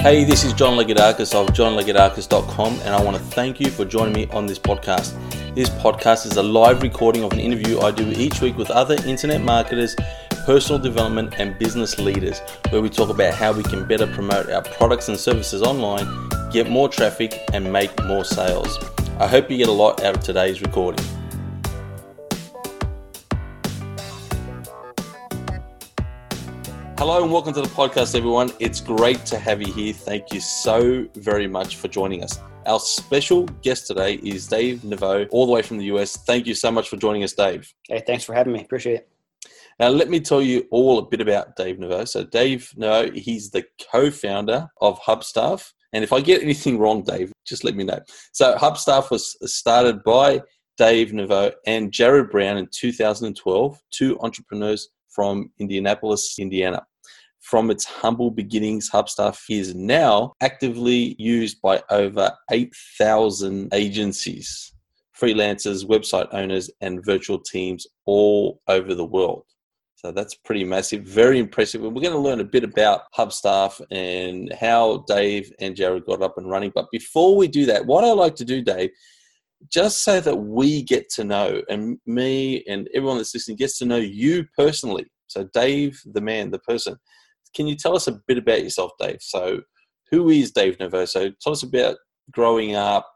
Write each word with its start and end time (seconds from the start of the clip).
Hey, 0.00 0.24
this 0.24 0.44
is 0.44 0.54
John 0.54 0.78
Lagoudakis 0.78 1.34
of 1.34 1.48
johnlagoudakis.com, 1.48 2.72
and 2.72 2.94
I 2.94 3.02
want 3.02 3.18
to 3.18 3.22
thank 3.22 3.60
you 3.60 3.68
for 3.68 3.84
joining 3.84 4.14
me 4.14 4.26
on 4.28 4.46
this 4.46 4.58
podcast. 4.58 5.14
This 5.54 5.68
podcast 5.68 6.24
is 6.24 6.38
a 6.38 6.42
live 6.42 6.80
recording 6.80 7.22
of 7.22 7.34
an 7.34 7.38
interview 7.38 7.80
I 7.80 7.90
do 7.90 8.10
each 8.12 8.40
week 8.40 8.56
with 8.56 8.70
other 8.70 8.96
internet 9.04 9.42
marketers, 9.42 9.94
personal 10.46 10.80
development, 10.80 11.34
and 11.38 11.58
business 11.58 11.98
leaders, 11.98 12.40
where 12.70 12.80
we 12.80 12.88
talk 12.88 13.10
about 13.10 13.34
how 13.34 13.52
we 13.52 13.62
can 13.62 13.86
better 13.86 14.06
promote 14.06 14.48
our 14.48 14.62
products 14.62 15.10
and 15.10 15.18
services 15.18 15.60
online, 15.60 16.08
get 16.50 16.70
more 16.70 16.88
traffic, 16.88 17.38
and 17.52 17.70
make 17.70 17.92
more 18.06 18.24
sales. 18.24 18.82
I 19.18 19.26
hope 19.26 19.50
you 19.50 19.58
get 19.58 19.68
a 19.68 19.72
lot 19.72 20.02
out 20.02 20.16
of 20.16 20.22
today's 20.22 20.62
recording. 20.62 21.04
Hello 27.00 27.22
and 27.22 27.32
welcome 27.32 27.54
to 27.54 27.62
the 27.62 27.68
podcast, 27.68 28.14
everyone. 28.14 28.52
It's 28.58 28.78
great 28.78 29.24
to 29.24 29.38
have 29.38 29.62
you 29.62 29.72
here. 29.72 29.94
Thank 29.94 30.34
you 30.34 30.40
so 30.40 31.08
very 31.14 31.46
much 31.46 31.76
for 31.76 31.88
joining 31.88 32.22
us. 32.22 32.38
Our 32.66 32.78
special 32.78 33.46
guest 33.62 33.86
today 33.86 34.16
is 34.16 34.46
Dave 34.46 34.80
Nevogt, 34.80 35.28
all 35.30 35.46
the 35.46 35.52
way 35.52 35.62
from 35.62 35.78
the 35.78 35.86
US. 35.86 36.18
Thank 36.18 36.46
you 36.46 36.54
so 36.54 36.70
much 36.70 36.90
for 36.90 36.98
joining 36.98 37.24
us, 37.24 37.32
Dave. 37.32 37.72
Hey, 37.88 38.02
thanks 38.06 38.22
for 38.22 38.34
having 38.34 38.52
me. 38.52 38.60
Appreciate 38.60 38.96
it. 38.96 39.08
Now, 39.78 39.88
let 39.88 40.10
me 40.10 40.20
tell 40.20 40.42
you 40.42 40.68
all 40.70 40.98
a 40.98 41.06
bit 41.06 41.22
about 41.22 41.56
Dave 41.56 41.78
Nevogt. 41.78 42.08
So, 42.08 42.22
Dave 42.22 42.70
Nevogt, 42.76 43.16
he's 43.16 43.50
the 43.50 43.64
co 43.90 44.10
founder 44.10 44.68
of 44.82 45.00
Hubstaff. 45.00 45.72
And 45.94 46.04
if 46.04 46.12
I 46.12 46.20
get 46.20 46.42
anything 46.42 46.78
wrong, 46.78 47.02
Dave, 47.02 47.32
just 47.46 47.64
let 47.64 47.76
me 47.76 47.84
know. 47.84 48.00
So, 48.32 48.56
Hubstaff 48.56 49.10
was 49.10 49.38
started 49.50 50.04
by 50.04 50.42
Dave 50.76 51.12
Nevogt 51.12 51.54
and 51.66 51.92
Jared 51.92 52.28
Brown 52.28 52.58
in 52.58 52.68
2012, 52.70 53.80
two 53.90 54.20
entrepreneurs 54.20 54.90
from 55.08 55.50
Indianapolis, 55.58 56.36
Indiana 56.38 56.86
from 57.40 57.70
its 57.70 57.84
humble 57.84 58.30
beginnings, 58.30 58.90
Hubstaff 58.90 59.42
is 59.48 59.74
now 59.74 60.34
actively 60.40 61.16
used 61.18 61.60
by 61.62 61.82
over 61.90 62.32
8,000 62.50 63.72
agencies, 63.72 64.72
freelancers, 65.18 65.84
website 65.84 66.28
owners, 66.32 66.70
and 66.80 67.04
virtual 67.04 67.38
teams 67.38 67.86
all 68.04 68.60
over 68.68 68.94
the 68.94 69.04
world. 69.04 69.44
So 69.96 70.12
that's 70.12 70.34
pretty 70.34 70.64
massive, 70.64 71.02
very 71.02 71.38
impressive. 71.38 71.84
And 71.84 71.94
we're 71.94 72.00
going 72.00 72.14
to 72.14 72.18
learn 72.18 72.40
a 72.40 72.44
bit 72.44 72.64
about 72.64 73.02
Hubstaff 73.14 73.82
and 73.90 74.50
how 74.58 75.04
Dave 75.06 75.52
and 75.60 75.76
Jared 75.76 76.06
got 76.06 76.22
up 76.22 76.38
and 76.38 76.48
running. 76.48 76.72
But 76.74 76.90
before 76.90 77.36
we 77.36 77.48
do 77.48 77.66
that, 77.66 77.84
what 77.84 78.04
I 78.04 78.12
like 78.12 78.34
to 78.36 78.44
do, 78.46 78.62
Dave, 78.62 78.90
just 79.68 80.02
so 80.02 80.20
that 80.20 80.36
we 80.36 80.82
get 80.82 81.10
to 81.10 81.24
know, 81.24 81.62
and 81.68 81.98
me 82.06 82.64
and 82.66 82.88
everyone 82.94 83.18
that's 83.18 83.34
listening 83.34 83.58
gets 83.58 83.76
to 83.78 83.84
know 83.84 83.98
you 83.98 84.46
personally. 84.56 85.04
So, 85.26 85.44
Dave, 85.52 86.00
the 86.06 86.22
man, 86.22 86.50
the 86.50 86.60
person, 86.60 86.96
can 87.54 87.66
you 87.66 87.76
tell 87.76 87.96
us 87.96 88.06
a 88.06 88.20
bit 88.26 88.38
about 88.38 88.62
yourself, 88.62 88.92
Dave? 88.98 89.18
So, 89.20 89.62
who 90.10 90.28
is 90.28 90.50
Dave 90.50 90.76
So, 90.78 91.30
Tell 91.40 91.52
us 91.52 91.62
about 91.62 91.96
growing 92.30 92.74
up, 92.74 93.10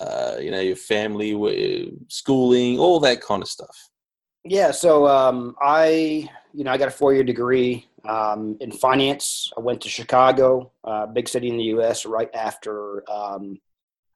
uh, 0.00 0.36
you 0.40 0.50
know, 0.50 0.60
your 0.60 0.76
family, 0.76 1.92
schooling, 2.08 2.78
all 2.78 3.00
that 3.00 3.20
kind 3.20 3.42
of 3.42 3.48
stuff. 3.48 3.76
Yeah, 4.44 4.70
so 4.70 5.06
um, 5.06 5.54
I, 5.60 6.28
you 6.54 6.64
know, 6.64 6.72
I 6.72 6.78
got 6.78 6.88
a 6.88 6.92
four-year 6.92 7.24
degree 7.24 7.86
um, 8.08 8.56
in 8.60 8.72
finance. 8.72 9.52
I 9.56 9.60
went 9.60 9.82
to 9.82 9.88
Chicago, 9.88 10.72
uh, 10.84 11.06
big 11.06 11.28
city 11.28 11.48
in 11.48 11.58
the 11.58 11.64
U.S. 11.64 12.06
Right 12.06 12.30
after 12.34 13.08
um, 13.10 13.58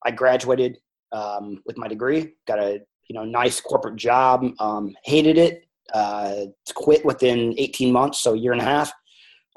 I 0.05 0.11
graduated 0.11 0.79
um, 1.13 1.63
with 1.67 1.77
my 1.77 1.89
degree, 1.89 2.35
got 2.47 2.59
a 2.59 2.81
you 3.09 3.15
know 3.15 3.25
nice 3.25 3.61
corporate 3.61 3.97
job. 3.97 4.45
Um, 4.59 4.95
hated 5.05 5.37
it. 5.37 5.67
Uh, 5.93 6.47
quit 6.75 7.05
within 7.05 7.55
18 7.59 7.93
months, 7.93 8.21
so 8.21 8.33
a 8.33 8.37
year 8.37 8.53
and 8.53 8.61
a 8.63 8.65
half. 8.65 8.91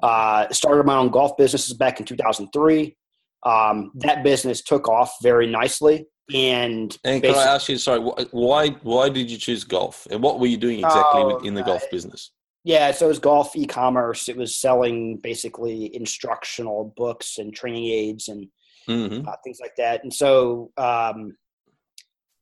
Uh, 0.02 0.48
started 0.52 0.86
my 0.86 0.96
own 0.96 1.10
golf 1.10 1.38
businesses 1.38 1.74
back 1.74 2.00
in 2.00 2.06
2003. 2.06 2.96
Um, 3.44 3.92
that 3.96 4.24
business 4.24 4.62
took 4.62 4.88
off 4.88 5.16
very 5.22 5.48
nicely. 5.48 6.06
And, 6.34 6.96
and 7.06 7.24
can 7.24 7.36
I 7.36 7.44
ask 7.44 7.70
you, 7.70 7.78
sorry, 7.78 8.02
why 8.02 8.70
why 8.82 9.08
did 9.08 9.32
you 9.32 9.38
choose 9.38 9.64
golf, 9.64 10.06
and 10.12 10.22
what 10.22 10.42
were 10.42 10.48
you 10.48 10.58
doing 10.58 10.80
exactly 10.80 11.22
uh, 11.22 11.38
in 11.38 11.54
the 11.54 11.64
golf 11.64 11.84
business? 11.90 12.32
Yeah, 12.66 12.92
so 12.92 13.06
it 13.06 13.10
was 13.10 13.20
golf 13.20 13.56
e-commerce. 13.56 14.28
It 14.28 14.36
was 14.36 14.58
selling 14.58 15.20
basically 15.24 15.96
instructional 15.96 16.94
books 16.98 17.38
and 17.38 17.56
training 17.56 17.86
aids 17.86 18.28
and 18.28 18.50
mm-hmm. 18.90 19.26
uh, 19.26 19.36
things 19.42 19.60
like 19.62 19.78
that. 19.78 20.04
And 20.04 20.14
so, 20.14 20.72
um, 20.76 21.38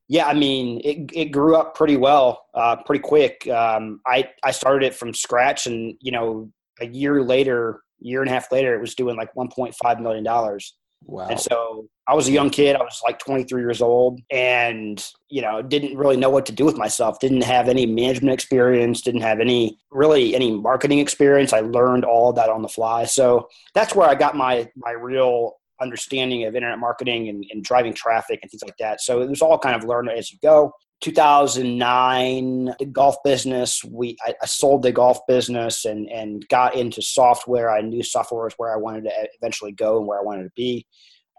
yeah, 0.08 0.26
I 0.26 0.34
mean, 0.34 0.82
it 0.84 1.12
it 1.14 1.26
grew 1.26 1.56
up 1.56 1.76
pretty 1.76 1.98
well, 1.98 2.44
uh, 2.56 2.78
pretty 2.88 3.04
quick. 3.04 3.48
Um, 3.48 4.02
I 4.08 4.30
I 4.44 4.50
started 4.50 4.88
it 4.88 4.96
from 4.96 5.14
scratch, 5.14 5.68
and 5.68 5.94
you 6.00 6.12
know, 6.12 6.52
a 6.82 6.88
year 6.88 7.22
later, 7.22 7.82
year 8.00 8.22
and 8.22 8.30
a 8.30 8.34
half 8.34 8.52
later, 8.52 8.76
it 8.76 8.82
was 8.82 8.96
doing 8.96 9.16
like 9.16 9.34
1.5 9.34 10.02
million 10.02 10.24
dollars. 10.24 10.76
Wow. 11.08 11.28
And 11.28 11.40
so 11.40 11.88
I 12.08 12.16
was 12.16 12.28
a 12.28 12.32
young 12.32 12.50
kid. 12.50 12.76
I 12.76 12.82
was 12.82 13.00
like 13.04 13.20
23 13.20 13.62
years 13.62 13.82
old 13.82 14.22
and, 14.32 15.04
you 15.30 15.42
know, 15.42 15.62
didn't 15.62 15.98
really 15.98 16.18
know 16.18 16.30
what 16.30 16.46
to 16.48 16.52
do 16.52 16.66
with 16.66 16.78
myself. 16.78 17.20
Didn't 17.20 17.44
have 17.44 17.70
any 17.70 17.86
management 17.86 18.34
experience, 18.34 19.02
didn't 19.02 19.22
have 19.22 19.40
any 19.40 19.78
really 19.92 20.36
any 20.36 20.52
marketing 20.52 21.00
experience. 21.00 21.54
I 21.54 21.60
learned 21.60 22.06
all 22.06 22.34
that 22.34 22.50
on 22.50 22.62
the 22.62 22.68
fly. 22.68 23.06
So 23.06 23.48
that's 23.74 23.94
where 23.94 24.10
I 24.10 24.16
got 24.16 24.36
my, 24.36 24.68
my 24.76 24.92
real 24.92 25.54
understanding 25.82 26.46
of 26.46 26.56
internet 26.56 26.80
marketing 26.80 27.30
and, 27.30 27.46
and 27.52 27.64
driving 27.64 27.94
traffic 27.94 28.40
and 28.42 28.50
things 28.50 28.64
like 28.64 28.78
that. 28.80 29.02
So 29.02 29.22
it 29.22 29.30
was 29.30 29.42
all 29.42 29.60
kind 29.60 29.76
of 29.76 29.88
learn 29.88 30.10
as 30.10 30.32
you 30.32 30.40
go. 30.42 30.72
2009 31.02 32.76
the 32.80 32.86
golf 32.86 33.18
business 33.24 33.84
we 33.84 34.16
I, 34.26 34.34
I, 34.42 34.46
sold 34.46 34.82
the 34.82 34.92
golf 34.92 35.20
business 35.28 35.86
and 35.86 36.10
and 36.10 36.48
got 36.48 36.76
into 36.76 37.02
software. 37.02 37.70
I 37.70 37.82
knew 37.82 38.02
software 38.02 38.46
was 38.46 38.54
where 38.58 38.74
i 38.74 38.78
wanted 38.78 39.04
to 39.06 39.12
eventually 39.40 39.72
go 39.72 39.98
and 39.98 40.08
where 40.08 40.20
i 40.20 40.24
wanted 40.24 40.44
to 40.44 40.52
be. 40.56 40.86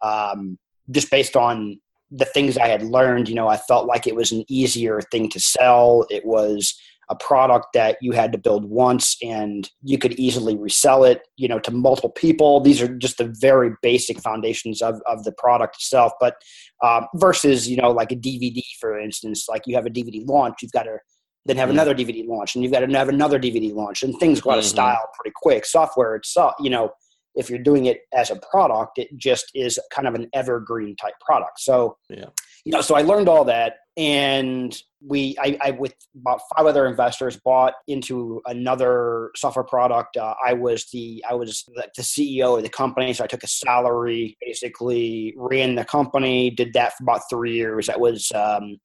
Um, 0.02 0.58
just 0.90 1.10
based 1.10 1.36
on 1.36 1.80
the 2.10 2.26
things 2.26 2.56
i 2.56 2.68
had 2.68 2.82
learned 2.82 3.28
you 3.28 3.34
know 3.34 3.48
i 3.48 3.56
felt 3.56 3.86
like 3.86 4.06
it 4.06 4.14
was 4.14 4.30
an 4.30 4.44
easier 4.48 5.00
thing 5.10 5.28
to 5.30 5.40
sell. 5.40 6.06
It 6.10 6.24
was 6.24 6.78
a 7.08 7.14
product 7.14 7.68
that 7.74 7.96
you 8.00 8.12
had 8.12 8.32
to 8.32 8.38
build 8.38 8.64
once 8.64 9.16
and 9.22 9.70
you 9.82 9.96
could 9.96 10.18
easily 10.18 10.56
resell 10.56 11.04
it 11.04 11.22
you 11.36 11.48
know 11.48 11.58
to 11.60 11.70
multiple 11.70 12.10
people. 12.10 12.60
These 12.60 12.82
are 12.82 12.88
just 12.88 13.18
the 13.18 13.32
very 13.40 13.70
basic 13.82 14.20
foundations 14.20 14.82
of, 14.82 15.00
of 15.06 15.24
the 15.24 15.32
product 15.32 15.76
itself. 15.76 16.12
But 16.20 16.36
um, 16.82 17.06
versus 17.14 17.68
you 17.68 17.76
know 17.76 17.90
like 17.90 18.12
a 18.12 18.16
dvd 18.16 18.62
for 18.80 18.98
instance 18.98 19.46
like 19.48 19.62
you 19.66 19.74
have 19.76 19.86
a 19.86 19.90
dvd 19.90 20.26
launch 20.26 20.56
you've 20.60 20.72
got 20.72 20.82
to 20.82 20.98
then 21.46 21.56
have 21.56 21.68
mm-hmm. 21.68 21.76
another 21.76 21.94
dvd 21.94 22.26
launch 22.26 22.54
and 22.54 22.62
you've 22.64 22.72
got 22.72 22.80
to 22.80 22.98
have 22.98 23.08
another 23.08 23.38
dvd 23.38 23.72
launch 23.74 24.02
and 24.02 24.18
things 24.18 24.40
go 24.40 24.50
out 24.50 24.58
of 24.58 24.64
mm-hmm. 24.64 24.70
style 24.70 25.08
pretty 25.18 25.32
quick. 25.36 25.64
Software 25.64 26.16
itself 26.16 26.54
you 26.60 26.70
know 26.70 26.90
if 27.34 27.50
you're 27.50 27.58
doing 27.58 27.86
it 27.86 28.00
as 28.14 28.30
a 28.30 28.36
product 28.50 28.98
it 28.98 29.08
just 29.16 29.50
is 29.54 29.78
kind 29.92 30.08
of 30.08 30.14
an 30.14 30.28
evergreen 30.34 30.96
type 30.96 31.14
product. 31.24 31.60
So 31.60 31.96
yeah. 32.10 32.26
you 32.64 32.72
know 32.72 32.80
so 32.80 32.96
i 32.96 33.02
learned 33.02 33.28
all 33.28 33.44
that 33.44 33.74
and 33.96 34.76
we 35.00 35.36
I, 35.38 35.58
I, 35.60 35.70
with 35.70 35.94
about 36.14 36.40
five 36.54 36.66
other 36.66 36.86
investors 36.86 37.38
bought 37.38 37.74
into 37.86 38.42
another 38.46 39.30
software 39.36 39.64
product. 39.64 40.16
Uh, 40.16 40.34
i 40.44 40.52
was 40.52 40.86
the 40.92 41.24
i 41.28 41.34
was 41.34 41.64
the 41.76 42.02
ceo 42.02 42.56
of 42.56 42.62
the 42.62 42.68
company 42.68 43.12
so 43.12 43.24
i 43.24 43.26
took 43.26 43.42
a 43.42 43.48
salary 43.48 44.36
basically 44.40 45.34
ran 45.36 45.74
the 45.74 45.84
company 45.84 46.50
did 46.50 46.72
that 46.72 46.96
for 46.96 47.04
about 47.04 47.22
three 47.30 47.54
years. 47.54 47.86
That 47.86 48.00
was 48.00 48.30
um, 48.32 48.78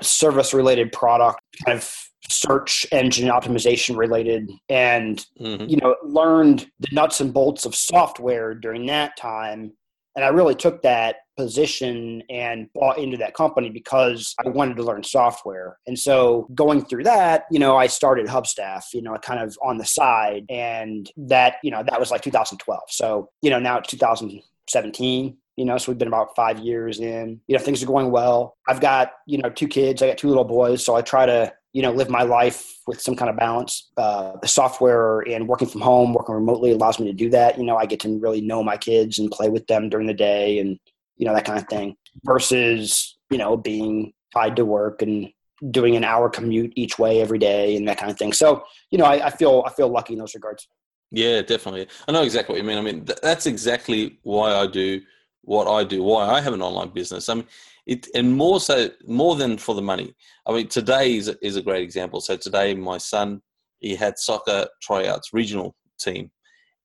service 0.00 0.54
related 0.54 0.92
product 0.92 1.40
kind 1.64 1.78
of 1.78 1.90
search 2.28 2.86
engine 2.90 3.28
optimization 3.28 3.96
related. 3.96 4.50
And 4.68 5.24
mm-hmm. 5.40 5.68
you 5.68 5.76
know 5.78 5.96
learned 6.04 6.66
the 6.80 6.88
nuts 6.92 7.20
and 7.20 7.32
bolts 7.32 7.64
of 7.64 7.74
software 7.74 8.54
during 8.54 8.86
that 8.86 9.16
time 9.16 9.72
and 10.16 10.24
I 10.24 10.28
really 10.28 10.54
took 10.54 10.82
that 10.82 11.16
position 11.36 12.22
and 12.30 12.68
bought 12.74 12.98
into 12.98 13.16
that 13.16 13.34
company 13.34 13.68
because 13.68 14.34
I 14.44 14.48
wanted 14.48 14.76
to 14.76 14.84
learn 14.84 15.02
software. 15.02 15.78
And 15.86 15.98
so 15.98 16.48
going 16.54 16.84
through 16.84 17.04
that, 17.04 17.44
you 17.50 17.58
know, 17.58 17.76
I 17.76 17.88
started 17.88 18.26
Hubstaff, 18.26 18.84
you 18.92 19.02
know, 19.02 19.16
kind 19.18 19.40
of 19.40 19.56
on 19.62 19.78
the 19.78 19.84
side. 19.84 20.44
And 20.48 21.10
that, 21.16 21.56
you 21.64 21.70
know, 21.70 21.82
that 21.82 21.98
was 21.98 22.10
like 22.10 22.22
2012. 22.22 22.80
So, 22.88 23.30
you 23.42 23.50
know, 23.50 23.58
now 23.58 23.78
it's 23.78 23.90
2017 23.90 25.36
you 25.56 25.64
know 25.64 25.78
so 25.78 25.92
we've 25.92 25.98
been 25.98 26.08
about 26.08 26.34
five 26.34 26.58
years 26.58 26.98
in 26.98 27.40
you 27.46 27.56
know 27.56 27.62
things 27.62 27.80
are 27.80 27.86
going 27.86 28.10
well 28.10 28.56
i've 28.66 28.80
got 28.80 29.12
you 29.24 29.38
know 29.38 29.48
two 29.48 29.68
kids 29.68 30.02
i 30.02 30.08
got 30.08 30.18
two 30.18 30.26
little 30.26 30.44
boys 30.44 30.84
so 30.84 30.96
i 30.96 31.00
try 31.00 31.24
to 31.24 31.52
you 31.74 31.82
know 31.82 31.92
live 31.92 32.08
my 32.08 32.22
life 32.22 32.78
with 32.86 33.02
some 33.02 33.16
kind 33.16 33.28
of 33.28 33.36
balance. 33.36 33.90
Uh, 33.96 34.36
the 34.40 34.48
software 34.48 35.20
and 35.28 35.46
working 35.46 35.68
from 35.68 35.80
home 35.82 36.14
working 36.14 36.34
remotely 36.34 36.70
allows 36.70 36.98
me 36.98 37.06
to 37.06 37.12
do 37.12 37.28
that. 37.30 37.58
You 37.58 37.64
know 37.64 37.76
i 37.76 37.84
get 37.84 38.00
to 38.00 38.18
really 38.18 38.40
know 38.40 38.62
my 38.62 38.78
kids 38.78 39.18
and 39.18 39.30
play 39.30 39.50
with 39.50 39.66
them 39.66 39.90
during 39.90 40.06
the 40.06 40.14
day 40.14 40.60
and 40.60 40.78
you 41.16 41.26
know 41.26 41.34
that 41.34 41.44
kind 41.44 41.58
of 41.58 41.68
thing 41.68 41.96
versus 42.24 43.18
you 43.28 43.38
know 43.38 43.56
being 43.56 44.12
tied 44.32 44.56
to 44.56 44.64
work 44.64 45.02
and 45.02 45.28
doing 45.70 45.96
an 45.96 46.04
hour 46.04 46.28
commute 46.28 46.72
each 46.76 46.98
way 46.98 47.20
every 47.20 47.38
day 47.38 47.76
and 47.76 47.86
that 47.88 47.98
kind 47.98 48.10
of 48.10 48.16
thing. 48.16 48.32
So 48.32 48.64
you 48.90 48.98
know 48.98 49.04
i, 49.04 49.26
I 49.26 49.30
feel 49.30 49.64
i 49.66 49.70
feel 49.72 49.88
lucky 49.88 50.14
in 50.14 50.20
those 50.20 50.34
regards. 50.34 50.68
Yeah 51.10 51.42
definitely. 51.42 51.88
I 52.06 52.12
know 52.12 52.22
exactly 52.22 52.52
what 52.52 52.62
you 52.62 52.68
mean. 52.68 52.78
I 52.78 52.82
mean 52.82 53.04
th- 53.04 53.18
that's 53.20 53.46
exactly 53.46 54.18
why 54.22 54.54
i 54.54 54.66
do 54.68 55.00
what 55.42 55.66
i 55.68 55.84
do 55.84 56.02
why 56.02 56.26
i 56.28 56.40
have 56.40 56.52
an 56.54 56.62
online 56.62 56.90
business. 56.90 57.28
I 57.28 57.34
mean 57.34 57.46
it 57.86 58.08
and 58.14 58.36
more 58.36 58.60
so 58.60 58.88
more 59.06 59.36
than 59.36 59.58
for 59.58 59.74
the 59.74 59.82
money. 59.82 60.14
I 60.46 60.52
mean, 60.52 60.68
today 60.68 61.16
is, 61.16 61.28
is 61.42 61.56
a 61.56 61.62
great 61.62 61.82
example. 61.82 62.20
So 62.20 62.36
today, 62.36 62.74
my 62.74 62.98
son 62.98 63.42
he 63.80 63.94
had 63.94 64.18
soccer 64.18 64.66
tryouts, 64.82 65.30
regional 65.32 65.74
team, 66.00 66.30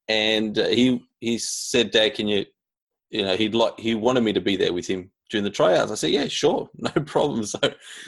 and 0.08 0.58
he 0.58 1.02
he 1.20 1.38
said, 1.38 1.92
"Dad, 1.92 2.16
can 2.16 2.28
you, 2.28 2.46
you 3.10 3.24
know, 3.24 3.36
he'd 3.36 3.56
like 3.56 3.80
he 3.80 3.96
wanted 3.96 4.22
me 4.22 4.34
to 4.34 4.42
be 4.42 4.58
there 4.58 4.74
with 4.74 4.88
him 4.88 5.10
during 5.30 5.46
the 5.46 5.50
tryouts." 5.50 5.92
I 5.92 5.96
said, 5.96 6.12
"Yeah, 6.12 6.28
sure, 6.28 6.70
no 6.78 6.92
problem." 7.06 7.46
So, 7.46 7.60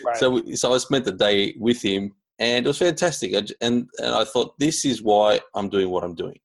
right. 0.03 0.17
so 0.17 0.43
so 0.53 0.73
I 0.73 0.77
spent 0.77 1.05
the 1.05 1.13
day 1.13 1.55
with 1.57 1.81
him, 1.81 2.13
and 2.39 2.65
it 2.65 2.67
was 2.67 2.79
fantastic. 2.79 3.33
And 3.33 3.51
and 3.61 3.87
I 4.01 4.25
thought 4.25 4.59
this 4.59 4.83
is 4.83 5.01
why 5.01 5.39
I'm 5.55 5.69
doing 5.69 5.89
what 5.89 6.03
I'm 6.03 6.15
doing. 6.15 6.37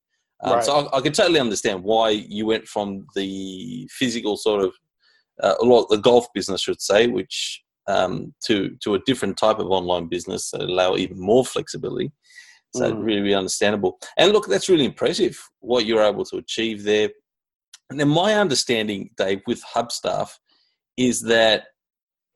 Um, 0.44 0.52
right. 0.52 0.64
So 0.64 0.72
I, 0.72 0.98
I 0.98 1.00
can 1.00 1.12
totally 1.12 1.40
understand 1.40 1.82
why 1.82 2.10
you 2.10 2.46
went 2.46 2.68
from 2.68 3.06
the 3.16 3.88
physical 3.90 4.36
sort 4.36 4.62
of 4.62 4.72
uh, 5.42 5.54
a 5.60 5.64
lot 5.64 5.86
the 5.88 5.96
golf 5.96 6.26
business, 6.34 6.62
should 6.62 6.80
say, 6.80 7.06
which 7.06 7.62
um, 7.88 8.34
to 8.44 8.76
to 8.82 8.94
a 8.94 9.00
different 9.00 9.36
type 9.36 9.58
of 9.58 9.70
online 9.70 10.08
business 10.08 10.50
that 10.50 10.62
allow 10.62 10.96
even 10.96 11.18
more 11.18 11.44
flexibility. 11.44 12.12
So 12.74 12.92
mm. 12.92 13.04
really, 13.04 13.20
really 13.20 13.34
understandable. 13.34 13.98
And 14.16 14.32
look, 14.32 14.46
that's 14.46 14.68
really 14.68 14.84
impressive 14.84 15.38
what 15.60 15.86
you're 15.86 16.02
able 16.02 16.24
to 16.26 16.36
achieve 16.36 16.82
there. 16.82 17.10
And 17.90 18.00
then 18.00 18.08
my 18.08 18.34
understanding, 18.34 19.10
Dave, 19.16 19.42
with 19.46 19.62
Hubstaff 19.74 20.30
is 20.96 21.22
that 21.22 21.64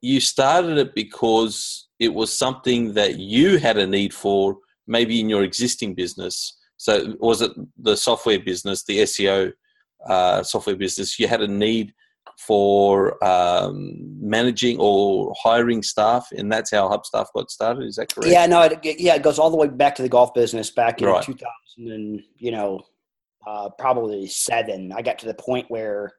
you 0.00 0.20
started 0.20 0.78
it 0.78 0.94
because 0.94 1.88
it 1.98 2.14
was 2.14 2.36
something 2.36 2.94
that 2.94 3.18
you 3.18 3.58
had 3.58 3.76
a 3.76 3.86
need 3.86 4.14
for, 4.14 4.56
maybe 4.86 5.20
in 5.20 5.28
your 5.28 5.42
existing 5.42 5.94
business. 5.94 6.56
So 6.76 7.16
was 7.18 7.42
it 7.42 7.52
the 7.76 7.96
software 7.96 8.40
business, 8.40 8.84
the 8.84 9.00
SEO 9.00 9.52
uh, 10.08 10.42
software 10.42 10.76
business? 10.76 11.18
You 11.18 11.28
had 11.28 11.42
a 11.42 11.48
need 11.48 11.92
for 12.46 13.22
um, 13.22 13.96
managing 14.18 14.78
or 14.78 15.34
hiring 15.42 15.82
staff, 15.82 16.28
and 16.36 16.50
that's 16.50 16.70
how 16.70 16.88
Hubstaff 16.88 17.26
got 17.34 17.50
started. 17.50 17.84
Is 17.84 17.96
that 17.96 18.14
correct? 18.14 18.32
Yeah, 18.32 18.46
no, 18.46 18.62
it, 18.62 18.80
yeah, 18.82 19.14
it 19.14 19.22
goes 19.22 19.38
all 19.38 19.50
the 19.50 19.56
way 19.56 19.68
back 19.68 19.94
to 19.96 20.02
the 20.02 20.08
golf 20.08 20.32
business 20.32 20.70
back 20.70 21.02
in 21.02 21.08
right. 21.08 21.22
2000 21.22 21.92
and 21.92 22.22
you 22.38 22.50
know 22.50 22.80
uh, 23.46 23.68
probably 23.78 24.26
seven. 24.26 24.92
I 24.92 25.02
got 25.02 25.18
to 25.18 25.26
the 25.26 25.34
point 25.34 25.66
where 25.68 26.12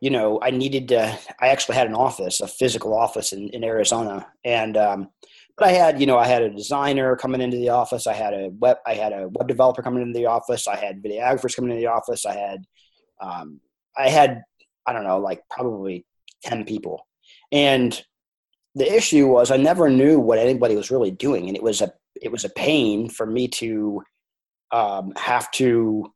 you 0.00 0.10
know 0.10 0.40
I 0.42 0.50
needed 0.50 0.88
to. 0.88 1.16
I 1.40 1.48
actually 1.48 1.76
had 1.76 1.86
an 1.86 1.94
office, 1.94 2.40
a 2.40 2.48
physical 2.48 2.92
office 2.92 3.32
in, 3.32 3.48
in 3.50 3.62
Arizona, 3.62 4.26
and 4.44 4.76
um, 4.76 5.08
but 5.56 5.68
I 5.68 5.72
had 5.72 6.00
you 6.00 6.06
know 6.06 6.18
I 6.18 6.26
had 6.26 6.42
a 6.42 6.50
designer 6.50 7.14
coming 7.16 7.40
into 7.40 7.58
the 7.58 7.68
office. 7.68 8.08
I 8.08 8.14
had 8.14 8.34
a 8.34 8.50
web 8.58 8.78
I 8.86 8.94
had 8.94 9.12
a 9.12 9.28
web 9.28 9.46
developer 9.46 9.82
coming 9.82 10.02
into 10.02 10.18
the 10.18 10.26
office. 10.26 10.66
I 10.66 10.76
had 10.76 11.00
videographers 11.00 11.54
coming 11.54 11.70
into 11.70 11.80
the 11.80 11.92
office. 11.92 12.26
I 12.26 12.34
had 12.34 12.64
um, 13.20 13.60
I 13.96 14.08
had 14.08 14.42
I 14.88 14.92
don't 14.92 15.04
know, 15.04 15.18
like 15.18 15.42
probably 15.50 16.06
10 16.44 16.64
people. 16.64 17.06
And 17.52 18.00
the 18.74 18.90
issue 18.90 19.26
was 19.26 19.50
I 19.50 19.58
never 19.58 19.90
knew 19.90 20.18
what 20.18 20.38
anybody 20.38 20.76
was 20.76 20.90
really 20.90 21.10
doing. 21.10 21.48
And 21.48 21.56
it 21.56 21.62
was 21.62 21.82
a, 21.82 21.92
it 22.20 22.32
was 22.32 22.44
a 22.44 22.50
pain 22.50 23.10
for 23.10 23.26
me 23.26 23.48
to 23.48 24.02
um, 24.72 25.12
have 25.16 25.50
to 25.52 26.12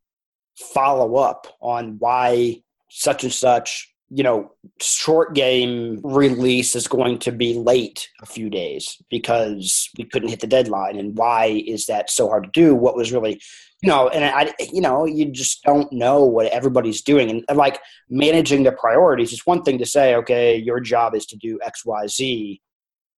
follow 0.56 1.16
up 1.16 1.46
on 1.60 1.96
why 1.98 2.62
such 2.88 3.24
and 3.24 3.32
such 3.32 3.91
you 4.14 4.22
know, 4.22 4.52
short 4.78 5.34
game 5.34 5.98
release 6.04 6.76
is 6.76 6.86
going 6.86 7.18
to 7.18 7.32
be 7.32 7.54
late 7.54 8.10
a 8.20 8.26
few 8.26 8.50
days 8.50 9.00
because 9.08 9.88
we 9.96 10.04
couldn't 10.04 10.28
hit 10.28 10.40
the 10.40 10.46
deadline. 10.46 10.98
And 10.98 11.16
why 11.16 11.62
is 11.66 11.86
that 11.86 12.10
so 12.10 12.28
hard 12.28 12.44
to 12.44 12.50
do? 12.52 12.74
What 12.74 12.94
was 12.94 13.10
really, 13.10 13.40
you 13.82 13.88
know, 13.88 14.08
and 14.08 14.22
I, 14.22 14.52
you 14.70 14.82
know, 14.82 15.06
you 15.06 15.32
just 15.32 15.62
don't 15.64 15.90
know 15.92 16.24
what 16.24 16.46
everybody's 16.48 17.00
doing. 17.00 17.42
And 17.48 17.56
like 17.56 17.80
managing 18.10 18.64
the 18.64 18.72
priorities, 18.72 19.32
it's 19.32 19.46
one 19.46 19.62
thing 19.62 19.78
to 19.78 19.86
say, 19.86 20.14
okay, 20.16 20.56
your 20.58 20.78
job 20.78 21.14
is 21.14 21.24
to 21.26 21.36
do 21.36 21.58
X, 21.62 21.86
Y, 21.86 22.06
Z. 22.06 22.60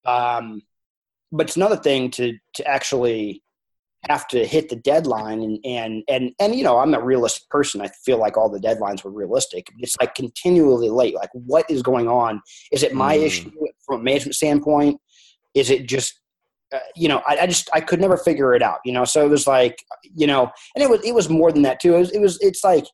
Um, 0.05 0.63
but 1.33 1.49
it's 1.49 1.57
another 1.57 1.77
thing 1.77 2.13
to, 2.13 2.39
to 2.55 2.67
actually 2.69 3.43
have 4.09 4.27
to 4.29 4.47
hit 4.47 4.69
the 4.69 4.77
deadline 4.77 5.43
and 5.43 5.59
and 5.65 6.03
and 6.09 6.33
and 6.41 6.55
you 6.55 6.65
know 6.65 6.79
i'm 6.79 6.95
a 6.95 7.03
realistic 7.03 7.49
person. 7.49 7.81
I 7.81 7.89
feel 8.05 8.19
like 8.19 8.37
all 8.37 8.49
the 8.49 8.59
deadlines 8.59 9.05
were 9.05 9.11
realistic. 9.11 9.69
It's 9.79 9.97
like 10.01 10.15
continually 10.15 10.91
late. 10.91 11.15
Like 11.15 11.31
what 11.33 11.65
is 11.71 11.83
going 11.83 12.09
on? 12.09 12.41
Is 12.73 12.83
it 12.83 12.95
my 12.95 13.17
mm. 13.17 13.27
issue 13.27 13.51
from 13.87 14.01
a 14.01 14.03
management 14.03 14.35
standpoint? 14.35 15.01
Is 15.55 15.71
it 15.71 15.87
just 15.87 16.21
uh, 16.73 16.79
you 16.97 17.09
know 17.09 17.23
I, 17.27 17.39
I, 17.39 17.47
just 17.47 17.69
i 17.73 17.81
could 17.81 18.01
never 18.01 18.17
figure 18.17 18.55
it 18.55 18.63
out 18.63 18.79
you 18.85 18.93
know? 18.93 19.05
So 19.05 19.25
it 19.25 19.29
was 19.29 19.47
like 19.47 19.79
you 20.15 20.27
know 20.27 20.51
and 20.75 20.83
it 20.83 20.91
was 20.91 21.05
it 21.05 21.15
was 21.15 21.29
more 21.29 21.53
than 21.53 21.63
that 21.63 21.81
too. 21.81 21.95
It 21.95 21.99
was, 21.99 22.11
it 22.11 22.21
was 22.21 22.39
it's 22.41 22.65
like 22.65 22.87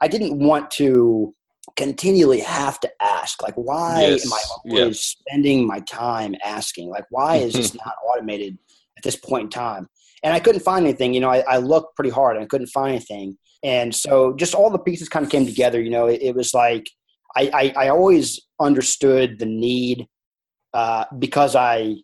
i 0.00 0.08
didn't 0.08 0.38
want 0.38 0.70
to 0.72 1.34
continually 1.76 2.40
have 2.40 2.80
to 2.80 2.90
ask 3.00 3.42
like 3.42 3.54
why 3.54 4.00
yes. 4.00 4.26
am 4.26 4.32
i 4.32 4.80
always 4.80 5.00
spending 5.00 5.66
my 5.66 5.80
time 5.80 6.34
asking? 6.44 6.88
Like 6.88 7.04
why 7.10 7.36
is 7.36 7.52
this 7.52 7.74
not 7.84 7.94
automated 8.06 8.58
at 8.96 9.04
this 9.04 9.16
point 9.16 9.44
in 9.44 9.50
time 9.50 9.88
and 10.22 10.34
I 10.34 10.40
couldn't 10.40 10.62
find 10.62 10.84
anything. 10.84 11.14
You 11.14 11.20
know, 11.20 11.30
I, 11.30 11.44
I, 11.48 11.56
looked 11.58 11.96
pretty 11.96 12.10
hard 12.10 12.36
and 12.36 12.44
I 12.44 12.48
couldn't 12.48 12.68
find 12.68 12.90
anything. 12.96 13.38
And 13.62 13.94
so 13.94 14.34
just 14.34 14.54
all 14.54 14.70
the 14.70 14.78
pieces 14.78 15.08
kind 15.08 15.24
of 15.24 15.30
came 15.30 15.46
together. 15.46 15.80
You 15.80 15.90
know, 15.90 16.06
it, 16.06 16.20
it 16.22 16.34
was 16.34 16.54
like 16.54 16.88
I, 17.36 17.50
I, 17.76 17.84
I, 17.84 17.88
always 17.88 18.40
understood 18.60 19.38
the 19.38 19.46
need 19.46 20.06
uh, 20.74 21.04
because 21.18 21.56
I 21.56 21.96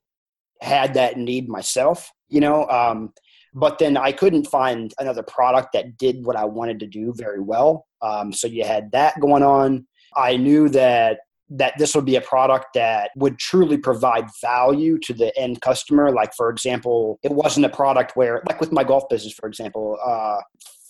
had 0.60 0.94
that 0.94 1.16
need 1.16 1.48
myself. 1.48 2.10
You 2.28 2.40
know, 2.40 2.68
um, 2.68 3.12
but 3.54 3.78
then 3.78 3.96
I 3.96 4.12
couldn't 4.12 4.46
find 4.46 4.92
another 4.98 5.22
product 5.22 5.72
that 5.74 5.96
did 5.96 6.24
what 6.24 6.36
I 6.36 6.44
wanted 6.44 6.80
to 6.80 6.86
do 6.86 7.12
very 7.16 7.40
well. 7.40 7.86
Um, 8.02 8.32
so 8.32 8.48
you 8.48 8.64
had 8.64 8.90
that 8.92 9.20
going 9.20 9.44
on. 9.44 9.86
I 10.16 10.36
knew 10.36 10.68
that 10.70 11.20
that 11.56 11.74
this 11.78 11.94
would 11.94 12.04
be 12.04 12.16
a 12.16 12.20
product 12.20 12.66
that 12.74 13.10
would 13.16 13.38
truly 13.38 13.78
provide 13.78 14.26
value 14.40 14.98
to 14.98 15.14
the 15.14 15.36
end 15.38 15.60
customer. 15.60 16.10
Like, 16.10 16.34
for 16.34 16.50
example, 16.50 17.20
it 17.22 17.30
wasn't 17.30 17.66
a 17.66 17.68
product 17.68 18.16
where, 18.16 18.42
like 18.48 18.60
with 18.60 18.72
my 18.72 18.82
golf 18.82 19.04
business, 19.08 19.32
for 19.32 19.48
example, 19.48 19.96
uh, 20.04 20.40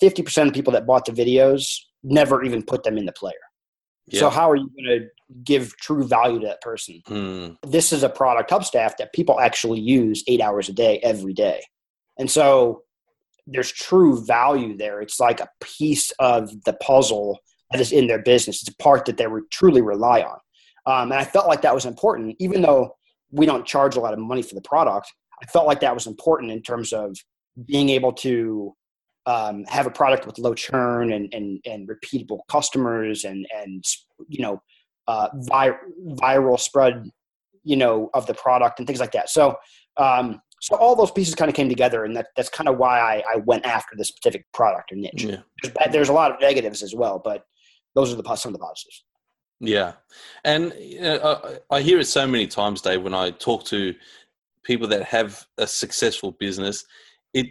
50% 0.01 0.47
of 0.47 0.53
people 0.53 0.73
that 0.73 0.87
bought 0.87 1.05
the 1.05 1.11
videos 1.11 1.77
never 2.03 2.43
even 2.43 2.63
put 2.63 2.83
them 2.83 2.97
in 2.97 3.05
the 3.05 3.11
player. 3.11 3.33
Yeah. 4.07 4.21
So, 4.21 4.29
how 4.29 4.49
are 4.49 4.55
you 4.55 4.69
going 4.75 4.99
to 4.99 5.07
give 5.43 5.75
true 5.77 6.03
value 6.03 6.39
to 6.39 6.47
that 6.47 6.61
person? 6.61 7.01
Hmm. 7.07 7.47
This 7.63 7.93
is 7.93 8.03
a 8.03 8.09
product 8.09 8.49
Hubstaff 8.51 8.97
that 8.97 9.13
people 9.13 9.39
actually 9.39 9.79
use 9.79 10.23
eight 10.27 10.41
hours 10.41 10.69
a 10.69 10.73
day, 10.73 10.99
every 11.03 11.33
day. 11.33 11.63
And 12.17 12.29
so, 12.29 12.83
there's 13.47 13.71
true 13.71 14.23
value 14.25 14.75
there. 14.75 15.01
It's 15.01 15.19
like 15.19 15.39
a 15.39 15.49
piece 15.61 16.11
of 16.19 16.63
the 16.63 16.73
puzzle 16.73 17.39
that 17.71 17.81
is 17.81 17.91
in 17.91 18.07
their 18.07 18.21
business. 18.21 18.61
It's 18.61 18.71
a 18.71 18.83
part 18.83 19.05
that 19.05 19.17
they 19.17 19.27
re- 19.27 19.41
truly 19.51 19.81
rely 19.81 20.21
on. 20.21 20.37
Um, 20.85 21.11
and 21.11 21.19
I 21.19 21.23
felt 21.23 21.47
like 21.47 21.61
that 21.61 21.73
was 21.73 21.85
important, 21.85 22.35
even 22.39 22.61
though 22.61 22.95
we 23.31 23.45
don't 23.45 23.65
charge 23.65 23.95
a 23.95 23.99
lot 23.99 24.13
of 24.13 24.19
money 24.19 24.41
for 24.41 24.55
the 24.55 24.61
product. 24.61 25.11
I 25.41 25.45
felt 25.47 25.65
like 25.65 25.79
that 25.81 25.93
was 25.93 26.07
important 26.07 26.51
in 26.51 26.61
terms 26.61 26.93
of 26.93 27.17
being 27.65 27.89
able 27.89 28.13
to 28.13 28.73
um, 29.25 29.65
have 29.67 29.87
a 29.87 29.91
product 29.91 30.25
with 30.25 30.37
low 30.37 30.53
churn 30.53 31.11
and, 31.11 31.33
and, 31.33 31.59
and 31.65 31.89
repeatable 31.89 32.39
customers 32.49 33.23
and, 33.23 33.45
and 33.55 33.83
you 34.27 34.41
know, 34.41 34.61
uh, 35.07 35.29
vi- 35.33 35.77
viral 36.21 36.59
spread, 36.59 37.09
you 37.63 37.75
know, 37.75 38.09
of 38.13 38.27
the 38.27 38.33
product 38.33 38.79
and 38.79 38.87
things 38.87 38.99
like 38.99 39.11
that. 39.11 39.29
So, 39.29 39.55
um, 39.97 40.41
so 40.61 40.75
all 40.75 40.95
those 40.95 41.11
pieces 41.11 41.35
kind 41.35 41.49
of 41.49 41.55
came 41.55 41.69
together, 41.69 42.05
and 42.05 42.15
that, 42.15 42.27
that's 42.35 42.49
kind 42.49 42.67
of 42.67 42.77
why 42.77 42.99
I, 42.99 43.23
I 43.33 43.37
went 43.45 43.65
after 43.65 43.95
this 43.95 44.07
specific 44.07 44.45
product 44.53 44.91
or 44.91 44.95
niche. 44.95 45.23
Yeah. 45.23 45.37
There's, 45.61 45.75
there's, 45.91 46.09
a 46.09 46.13
lot 46.13 46.31
of 46.31 46.39
negatives 46.39 46.81
as 46.81 46.95
well, 46.95 47.21
but 47.23 47.43
those 47.93 48.11
are 48.11 48.15
the 48.15 48.35
some 48.35 48.49
of 48.49 48.59
the 48.59 48.65
positives. 48.65 49.03
Yeah, 49.59 49.93
and 50.43 50.73
you 50.79 51.01
know, 51.01 51.59
I, 51.71 51.77
I 51.77 51.81
hear 51.81 51.99
it 51.99 52.07
so 52.07 52.27
many 52.27 52.47
times, 52.47 52.81
Dave, 52.81 53.03
when 53.03 53.13
I 53.13 53.31
talk 53.31 53.63
to 53.65 53.95
people 54.65 54.87
that 54.87 55.03
have 55.03 55.45
a 55.57 55.67
successful 55.67 56.31
business. 56.31 56.83
It 57.33 57.47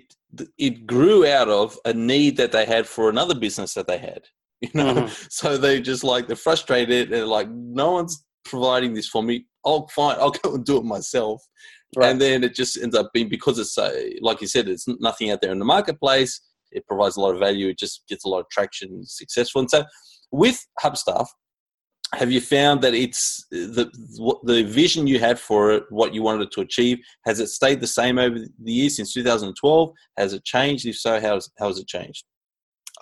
it 0.59 0.87
grew 0.87 1.27
out 1.27 1.49
of 1.49 1.79
a 1.85 1.95
need 1.95 2.37
that 2.37 2.53
they 2.53 2.67
had 2.67 2.87
for 2.87 3.09
another 3.09 3.35
business 3.35 3.73
that 3.75 3.87
they 3.87 3.99
had. 3.99 4.23
You 4.61 4.71
know, 4.73 4.95
mm-hmm. 4.95 5.27
so 5.29 5.59
they 5.59 5.83
just 5.83 6.05
like 6.05 6.27
they're 6.27 6.37
frustrated 6.37 7.13
and 7.13 7.27
like 7.27 7.51
no 7.51 7.93
one's 7.93 8.25
providing 8.47 8.95
this 8.95 9.07
for 9.07 9.23
me. 9.23 9.45
I'll 9.63 9.87
find 9.89 10.19
I'll 10.19 10.31
go 10.43 10.55
and 10.55 10.65
do 10.65 10.79
it 10.79 10.85
myself. 10.85 11.43
Right. 11.95 12.11
And 12.11 12.19
then 12.19 12.43
it 12.43 12.55
just 12.55 12.79
ends 12.83 12.97
up 12.97 13.11
being 13.13 13.29
because 13.29 13.59
it's 13.59 13.75
so, 13.75 13.95
like 14.23 14.41
you 14.41 14.47
said, 14.47 14.69
it's 14.69 14.87
nothing 15.01 15.31
out 15.31 15.43
there 15.43 15.53
in 15.53 15.59
the 15.59 15.67
marketplace. 15.67 16.41
It 16.73 16.87
provides 16.87 17.17
a 17.17 17.21
lot 17.21 17.35
of 17.35 17.41
value. 17.41 17.69
It 17.69 17.79
just 17.79 18.05
gets 18.09 18.25
a 18.25 18.29
lot 18.29 18.41
of 18.41 18.49
traction, 18.51 19.05
successful. 19.05 19.61
And 19.61 19.71
so 19.71 19.85
with 20.33 20.67
Hubstaff, 20.83 21.27
have 22.17 22.31
you 22.31 22.41
found 22.41 22.83
that 22.83 22.95
it's 22.95 23.47
the 23.51 23.91
the 24.45 24.63
vision 24.63 25.07
you 25.07 25.19
had 25.19 25.39
for 25.39 25.73
it, 25.73 25.85
what 25.91 26.15
you 26.15 26.23
wanted 26.23 26.51
to 26.53 26.61
achieve, 26.61 26.99
has 27.25 27.41
it 27.41 27.49
stayed 27.49 27.81
the 27.81 27.87
same 27.87 28.19
over 28.19 28.39
the 28.39 28.73
years 28.73 28.97
since 28.97 29.13
2012? 29.13 29.93
Has 30.17 30.33
it 30.33 30.45
changed? 30.45 30.87
If 30.87 30.99
so, 30.99 31.21
how 31.21 31.39
how 31.59 31.69
has 31.69 31.79
it 31.79 31.87
changed? 31.87 32.25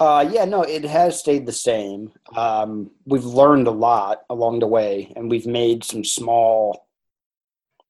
Uh, 0.00 0.26
yeah, 0.32 0.44
no, 0.44 0.62
it 0.62 0.84
has 0.84 1.18
stayed 1.18 1.46
the 1.46 1.52
same. 1.52 2.10
Um, 2.34 2.90
we've 3.04 3.24
learned 3.24 3.66
a 3.66 3.72
lot 3.72 4.22
along 4.30 4.60
the 4.60 4.66
way, 4.66 5.12
and 5.16 5.30
we've 5.30 5.46
made 5.46 5.84
some 5.84 6.04
small 6.04 6.88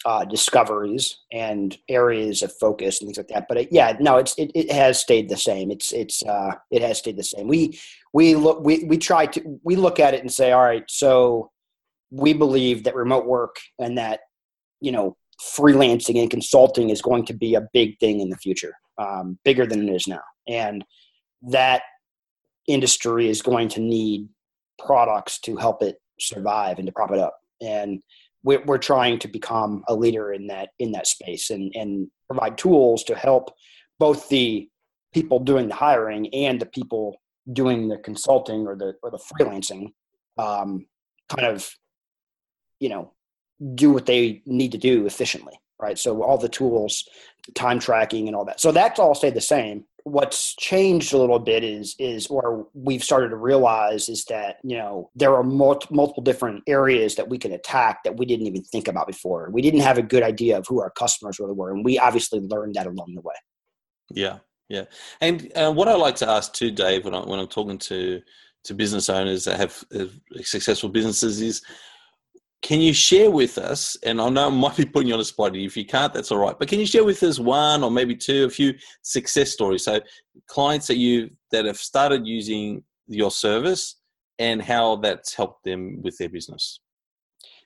uh, 0.04 0.25
discoveries 0.25 1.18
and 1.30 1.76
areas 1.88 2.42
of 2.42 2.52
focus 2.59 3.00
and 3.00 3.09
things 3.09 3.16
like 3.16 3.28
that. 3.28 3.47
But 3.49 3.59
it, 3.59 3.68
yeah, 3.71 3.97
no, 4.00 4.16
it's 4.16 4.35
it, 4.37 4.50
it 4.54 4.71
has 4.71 5.00
stayed 5.00 5.28
the 5.28 5.37
same. 5.37 5.71
It's 5.71 5.92
it's 5.92 6.23
uh, 6.23 6.54
it 6.71 6.82
has 6.82 6.99
stayed 6.99 7.16
the 7.16 7.25
same. 7.25 7.49
We 7.49 7.78
we 8.12 8.35
look 8.35 8.64
we 8.64 8.85
we 8.85 8.99
try 8.99 9.26
to 9.26 9.61
we 9.62 9.76
look 9.76 10.00
at 10.00 10.14
it 10.14 10.21
and 10.21 10.32
say, 10.32 10.52
all 10.52 10.62
right, 10.62 10.85
so 10.88 11.50
we 12.11 12.32
believe 12.32 12.85
that 12.85 12.94
remote 12.94 13.26
work 13.26 13.56
and 13.78 13.97
that 13.99 14.21
you 14.80 14.92
know 14.92 15.16
freelancing 15.56 16.21
and 16.21 16.30
consulting 16.30 16.90
is 16.90 17.02
going 17.02 17.25
to 17.26 17.32
be 17.32 17.54
a 17.54 17.68
big 17.73 17.99
thing 17.99 18.21
in 18.21 18.30
the 18.30 18.37
future, 18.37 18.75
um, 18.99 19.38
bigger 19.44 19.66
than 19.66 19.88
it 19.88 19.92
is 19.92 20.06
now, 20.06 20.23
and 20.49 20.85
that 21.42 21.82
industry 22.68 23.28
is 23.28 23.42
going 23.42 23.68
to 23.68 23.80
need 23.80 24.28
products 24.78 25.38
to 25.40 25.56
help 25.56 25.82
it 25.82 25.97
survive 26.21 26.78
and 26.78 26.87
to 26.87 26.92
prop 26.92 27.11
it 27.11 27.18
up. 27.18 27.38
And 27.61 28.02
we're, 28.42 28.62
we're 28.64 28.78
trying 28.78 29.18
to 29.20 29.28
become 29.28 29.84
a 29.88 29.94
leader 29.94 30.32
in 30.32 30.46
that 30.49 30.70
in 30.78 30.92
that 30.92 31.06
space 31.06 31.50
and 31.50 31.72
and 31.75 32.08
provide 32.28 32.58
tools 32.58 33.04
to 33.04 33.14
help 33.14 33.50
both 33.99 34.28
the 34.28 34.68
people 35.12 35.38
doing 35.38 35.68
the 35.68 35.75
hiring 35.75 36.32
and 36.34 36.61
the 36.61 36.66
people 36.66 37.20
doing 37.52 37.88
the 37.88 37.99
consulting 37.99 38.66
or 38.66 38.76
the 38.76 38.94
or 39.02 39.11
the 39.11 39.18
freelancing 39.18 39.92
um, 40.38 40.87
kind 41.28 41.46
of 41.46 41.68
you 42.80 42.88
know 42.88 43.12
do 43.75 43.90
what 43.90 44.06
they 44.06 44.42
need 44.46 44.72
to 44.72 44.78
do 44.78 45.06
efficiently 45.06 45.58
right? 45.82 45.99
So 45.99 46.22
all 46.22 46.38
the 46.38 46.49
tools 46.49 47.06
time 47.54 47.80
tracking 47.80 48.28
and 48.28 48.37
all 48.37 48.44
that. 48.44 48.61
So 48.61 48.72
that's 48.72 49.00
all 49.00 49.14
stayed 49.14 49.34
the 49.34 49.40
same 49.40 49.84
what's 50.04 50.54
changed 50.56 51.12
a 51.12 51.18
little 51.18 51.38
bit 51.38 51.64
is 51.64 51.94
is 51.99 52.26
or 52.26 52.66
we've 52.75 53.04
started 53.04 53.28
to 53.28 53.37
realize 53.37 54.09
is 54.09 54.25
that 54.26 54.56
you 54.62 54.76
know 54.76 55.11
there 55.14 55.35
are 55.35 55.42
multi, 55.42 55.87
multiple 55.90 56.23
different 56.23 56.62
areas 56.66 57.14
that 57.14 57.28
we 57.28 57.38
can 57.38 57.52
attack 57.52 58.02
that 58.04 58.16
we 58.16 58.26
didn't 58.26 58.47
even 58.47 58.62
think 58.64 58.88
about 58.88 59.06
before. 59.06 59.49
We 59.50 59.62
didn't 59.62 59.80
have 59.80 59.99
a 59.99 60.02
good 60.02 60.23
idea 60.23 60.59
of 60.59 60.66
who 60.68 60.80
our 60.80 60.90
customers 60.90 61.38
really 61.38 61.54
were 61.54 61.71
and 61.71 61.85
we 61.85 61.99
obviously 61.99 62.40
learned 62.40 62.75
that 62.75 62.87
along 62.87 63.14
the 63.14 63.23
way. 63.23 63.35
Yeah 64.11 64.38
yeah. 64.73 64.85
And 65.21 65.52
uh, 65.54 65.71
what 65.71 65.88
i 65.88 65.94
like 65.94 66.16
to 66.16 66.28
ask 66.28 66.54
too 66.54 66.71
dave 66.71 67.04
when, 67.04 67.14
I, 67.14 67.21
when 67.21 67.38
i'm 67.38 67.47
talking 67.47 67.78
to 67.78 68.23
to 68.64 68.75
business 68.75 69.11
owners 69.11 69.44
that 69.44 69.59
have, 69.59 69.85
have 69.92 70.12
successful 70.42 70.88
businesses 70.88 71.40
is 71.40 71.62
can 72.62 72.81
you 72.81 72.95
share 72.95 73.31
with 73.31 73.59
us, 73.59 73.97
and 74.04 74.21
I 74.21 74.28
know 74.28 74.47
I 74.47 74.50
might 74.50 74.76
be 74.76 74.85
putting 74.85 75.09
you 75.09 75.14
on 75.14 75.21
a 75.21 75.25
spot, 75.25 75.57
if 75.57 75.76
you 75.76 75.85
can't, 75.85 76.14
that's 76.14 76.31
all 76.31 76.38
right, 76.38 76.57
but 76.57 76.69
can 76.69 76.78
you 76.78 76.87
share 76.87 77.04
with 77.04 77.23
us 77.25 77.40
one 77.40 77.83
or 77.83 77.90
maybe 77.90 78.14
two, 78.14 78.45
a 78.45 78.50
few 78.50 78.75
success 79.02 79.50
stories? 79.50 79.85
So 79.85 80.00
clients 80.47 80.87
that 80.87 80.97
you 80.97 81.31
that 81.50 81.64
have 81.64 81.76
started 81.76 82.26
using 82.26 82.85
your 83.09 83.33
service 83.33 83.97
and 84.38 84.62
how 84.62 84.97
that's 84.97 85.35
helped 85.35 85.64
them 85.64 86.00
with 86.02 86.16
their 86.19 86.28
business. 86.28 86.81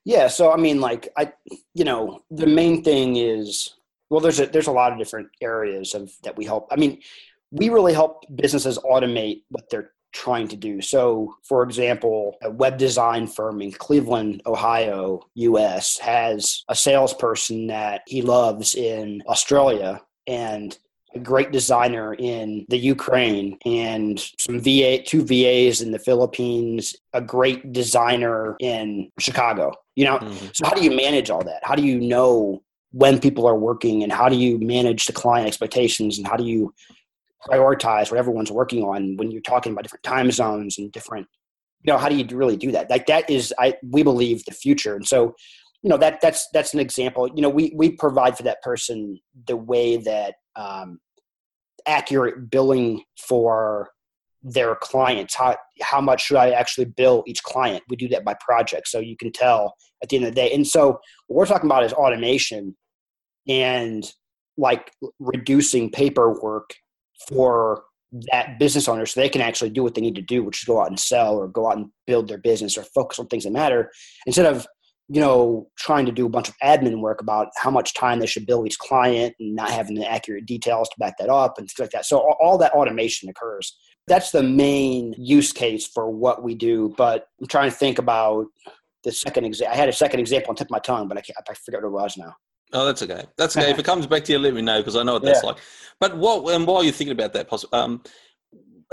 Yeah, 0.05 0.29
so 0.29 0.50
I 0.53 0.57
mean, 0.57 0.81
like 0.81 1.09
I, 1.17 1.33
you 1.75 1.85
know, 1.85 2.23
the 2.31 2.47
main 2.47 2.83
thing 2.83 3.17
is 3.17 3.75
well, 4.09 4.21
there's 4.21 4.41
a 4.41 4.47
there's 4.47 4.69
a 4.69 4.73
lot 4.73 4.93
of 4.93 4.99
different 4.99 5.29
areas 5.43 5.95
of 5.95 6.11
that 6.23 6.37
we 6.37 6.45
help. 6.45 6.69
I 6.71 6.76
mean, 6.76 7.00
we 7.50 7.69
really 7.69 7.93
help 7.93 8.25
businesses 8.35 8.79
automate 8.79 9.43
what 9.50 9.69
they're 9.71 9.93
trying 10.13 10.49
to 10.49 10.57
do. 10.57 10.81
So, 10.81 11.37
for 11.43 11.63
example, 11.63 12.37
a 12.43 12.51
web 12.51 12.79
design 12.79 13.27
firm 13.27 13.61
in 13.61 13.73
Cleveland, 13.73 14.43
Ohio, 14.47 15.21
US, 15.35 15.99
has 15.99 16.65
a 16.69 16.75
salesperson 16.75 17.67
that 17.69 18.03
he 18.07 18.23
loves 18.23 18.75
in 18.75 19.23
Australia 19.29 20.01
and 20.27 20.77
a 21.15 21.19
great 21.19 21.51
designer 21.51 22.15
in 22.15 22.67
the 22.69 22.77
Ukraine 22.77 23.59
and 23.65 24.19
some 24.39 24.61
VA 24.61 25.03
two 25.03 25.25
VAs 25.25 25.81
in 25.81 25.91
the 25.91 25.99
Philippines, 25.99 26.95
a 27.13 27.21
great 27.21 27.73
designer 27.73 28.57
in 28.61 29.11
Chicago. 29.19 29.73
You 29.95 30.05
know, 30.05 30.19
mm-hmm. 30.19 30.47
so 30.53 30.67
how 30.67 30.75
do 30.75 30.83
you 30.83 30.95
manage 30.95 31.31
all 31.31 31.43
that? 31.45 31.61
How 31.63 31.75
do 31.75 31.83
you 31.83 32.01
know 32.01 32.63
when 32.93 33.19
people 33.19 33.47
are 33.47 33.59
working 33.59 34.03
and 34.03 34.13
how 34.13 34.29
do 34.29 34.37
you 34.37 34.59
manage 34.59 35.07
the 35.07 35.13
client 35.13 35.47
expectations 35.47 36.19
and 36.19 36.27
how 36.27 36.37
do 36.37 36.45
you 36.45 36.73
prioritize 37.49 38.11
what 38.11 38.19
everyone's 38.19 38.50
working 38.50 38.83
on 38.83 39.16
when 39.16 39.31
you're 39.31 39.40
talking 39.43 39.73
about 39.73 39.83
different 39.83 40.02
time 40.02 40.31
zones 40.31 40.78
and 40.78 40.90
different 40.93 41.26
you 41.87 41.93
know 41.93 41.99
how 41.99 42.09
do 42.09 42.16
you 42.16 42.26
really 42.37 42.57
do 42.57 42.73
that? 42.73 42.90
Like 42.90 43.07
that 43.07 43.31
is 43.31 43.55
i 43.59 43.75
we 43.88 44.02
believe 44.02 44.45
the 44.45 44.52
future. 44.52 44.97
And 44.97 45.07
so 45.07 45.35
you 45.83 45.90
know 45.90 45.97
that 45.99 46.21
that's 46.21 46.49
that's 46.52 46.75
an 46.75 46.81
example. 46.81 47.28
You 47.28 47.43
know 47.43 47.49
we 47.49 47.73
we 47.76 47.93
provide 47.93 48.37
for 48.37 48.43
that 48.43 48.62
person 48.62 49.19
the 49.47 49.57
way 49.57 49.97
that 49.99 50.35
um, 50.57 50.99
accurate 51.87 52.50
billing 52.50 53.05
for 53.16 53.90
their 54.43 54.75
clients. 54.76 55.35
How 55.37 55.57
how 55.81 56.00
much 56.00 56.25
should 56.25 56.38
i 56.38 56.50
actually 56.50 56.87
bill 56.87 57.23
each 57.26 57.43
client? 57.43 57.85
We 57.88 57.97
do 57.97 58.09
that 58.09 58.25
by 58.25 58.35
project 58.40 58.88
so 58.88 58.99
you 58.99 59.16
can 59.16 59.31
tell 59.31 59.76
at 60.02 60.09
the 60.09 60.16
end 60.16 60.25
of 60.26 60.35
the 60.35 60.40
day. 60.40 60.52
And 60.52 60.66
so 60.66 60.99
what 61.28 61.37
we're 61.37 61.47
talking 61.47 61.69
about 61.69 61.85
is 61.85 61.93
automation 61.93 62.76
and 63.47 64.05
like 64.59 64.90
reducing 65.21 65.90
paperwork 65.90 66.71
for 67.29 67.85
that 68.33 68.59
business 68.59 68.89
owner 68.89 69.07
so 69.07 69.21
they 69.21 69.29
can 69.29 69.41
actually 69.41 69.71
do 69.71 69.83
what 69.83 69.95
they 69.95 70.01
need 70.01 70.15
to 70.15 70.23
do, 70.23 70.43
which 70.43 70.63
is 70.63 70.65
go 70.65 70.81
out 70.81 70.89
and 70.89 70.99
sell 70.99 71.37
or 71.37 71.49
go 71.49 71.69
out 71.69 71.77
and 71.77 71.91
build 72.07 72.29
their 72.29 72.39
business 72.39 72.79
or 72.79 72.83
focus 72.83 73.19
on 73.19 73.27
things 73.27 73.45
that 73.45 73.53
matter 73.53 73.91
instead 74.27 74.47
of 74.47 74.67
you 75.09 75.21
know 75.21 75.69
trying 75.79 76.07
to 76.07 76.13
do 76.13 76.27
a 76.27 76.29
bunch 76.29 76.49
of 76.49 76.55
admin 76.63 77.01
work 77.01 77.21
about 77.21 77.49
how 77.57 77.71
much 77.71 77.95
time 77.95 78.19
they 78.19 78.27
should 78.27 78.47
bill 78.47 78.67
each 78.67 78.79
client 78.79 79.35
and 79.39 79.55
not 79.55 79.71
having 79.71 79.95
the 79.95 80.11
accurate 80.11 80.47
details 80.47 80.89
to 80.89 80.97
back 80.99 81.17
that 81.19 81.29
up 81.29 81.59
and 81.59 81.69
things 81.69 81.79
like 81.79 81.91
that. 81.91 82.07
So 82.07 82.19
all 82.41 82.59
that 82.59 82.73
automation 82.73 83.29
occurs. 83.29 83.77
That's 84.09 84.31
the 84.31 84.43
main 84.43 85.15
use 85.19 85.53
case 85.53 85.87
for 85.87 86.11
what 86.11 86.43
we 86.43 86.55
do 86.55 86.95
but 86.97 87.27
i'm 87.41 87.49
trying 87.49 87.71
to 87.71 87.77
think 87.77 87.99
about 87.99 88.47
the 89.03 89.11
second 89.11 89.45
example 89.45 89.75
i 89.75 89.77
had 89.77 89.89
a 89.89 89.93
second 89.93 90.21
example 90.21 90.51
on 90.51 90.57
tip 90.57 90.69
of 90.69 90.71
my 90.71 90.79
tongue 90.79 91.09
but 91.09 91.19
i, 91.19 91.21
can't, 91.21 91.37
I 91.39 91.55
forget 91.55 91.83
what 91.83 91.89
it 91.89 91.91
was 91.91 92.17
now 92.17 92.35
Oh, 92.73 92.85
that's 92.85 93.03
okay. 93.03 93.25
That's 93.37 93.57
okay. 93.57 93.71
if 93.71 93.79
it 93.79 93.85
comes 93.85 94.07
back 94.07 94.25
to 94.25 94.33
you, 94.33 94.39
let 94.39 94.55
me 94.55 94.63
know 94.63 94.79
because 94.79 94.97
I 94.97 95.03
know 95.03 95.15
what 95.15 95.23
that's 95.23 95.43
yeah. 95.43 95.51
like. 95.51 95.59
But 96.01 96.17
what 96.17 96.55
and 96.55 96.67
while 96.67 96.83
you're 96.83 96.93
thinking 96.93 97.13
about 97.13 97.33
that, 97.35 97.49
possible 97.49 97.79
um, 97.79 98.03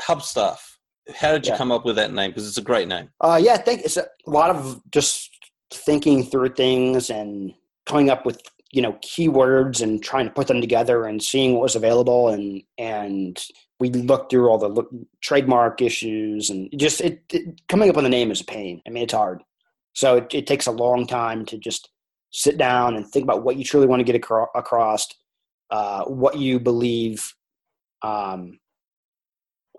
Hubstaff. 0.01 0.59
How 1.13 1.33
did 1.33 1.45
you 1.45 1.51
yeah. 1.51 1.57
come 1.57 1.71
up 1.71 1.83
with 1.83 1.97
that 1.97 2.13
name? 2.13 2.31
Because 2.31 2.47
it's 2.47 2.57
a 2.57 2.61
great 2.61 2.87
name. 2.87 3.09
Uh, 3.19 3.39
yeah, 3.41 3.53
I 3.53 3.57
think 3.57 3.81
it's 3.81 3.97
a 3.97 4.07
lot 4.25 4.49
of 4.49 4.81
just 4.89 5.29
thinking 5.69 6.23
through 6.23 6.53
things 6.53 7.09
and 7.09 7.53
coming 7.85 8.09
up 8.09 8.25
with 8.25 8.41
you 8.71 8.81
know 8.81 8.93
keywords 9.05 9.81
and 9.81 10.01
trying 10.01 10.25
to 10.25 10.31
put 10.31 10.47
them 10.47 10.61
together 10.61 11.05
and 11.05 11.21
seeing 11.21 11.53
what 11.53 11.63
was 11.63 11.75
available 11.75 12.29
and 12.29 12.63
and 12.77 13.45
we 13.79 13.89
looked 13.89 14.31
through 14.31 14.49
all 14.49 14.57
the 14.57 14.69
look, 14.69 14.89
trademark 15.21 15.81
issues 15.81 16.49
and 16.49 16.69
just 16.77 17.01
it, 17.01 17.21
it, 17.31 17.61
coming 17.67 17.89
up 17.89 17.97
with 17.97 18.05
a 18.05 18.09
name 18.09 18.31
is 18.31 18.39
a 18.39 18.45
pain. 18.45 18.81
I 18.87 18.89
mean, 18.89 19.03
it's 19.03 19.13
hard. 19.13 19.43
So 19.93 20.17
it, 20.17 20.33
it 20.33 20.47
takes 20.47 20.67
a 20.67 20.71
long 20.71 21.05
time 21.05 21.45
to 21.47 21.57
just 21.57 21.89
sit 22.33 22.57
down 22.57 22.95
and 22.95 23.07
think 23.07 23.23
about 23.23 23.43
what 23.43 23.55
you 23.55 23.63
truly 23.63 23.87
want 23.87 23.99
to 23.99 24.03
get 24.03 24.15
acro- 24.15 24.49
across, 24.55 25.07
uh, 25.69 26.03
what 26.05 26.37
you 26.37 26.59
believe 26.59 27.33
um, 28.01 28.59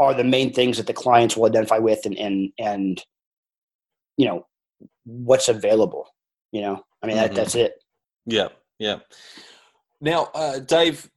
are 0.01 0.15
the 0.15 0.25
main 0.25 0.53
things 0.53 0.77
that 0.77 0.87
the 0.87 0.93
clients 0.93 1.37
will 1.37 1.47
identify 1.47 1.79
with, 1.79 2.07
and 2.07 2.17
and 2.17 2.53
and 2.59 3.05
you 4.17 4.27
know 4.27 4.47
what's 5.05 5.49
available. 5.49 6.09
You 6.53 6.63
know, 6.63 6.85
I 7.03 7.07
mean 7.07 7.17
mm-hmm. 7.17 7.27
that, 7.27 7.35
that's 7.35 7.55
it. 7.55 7.75
Yeah, 8.27 8.49
yeah. 8.79 9.01
Now, 10.01 10.31
uh, 10.35 10.61
Dave, 10.61 11.11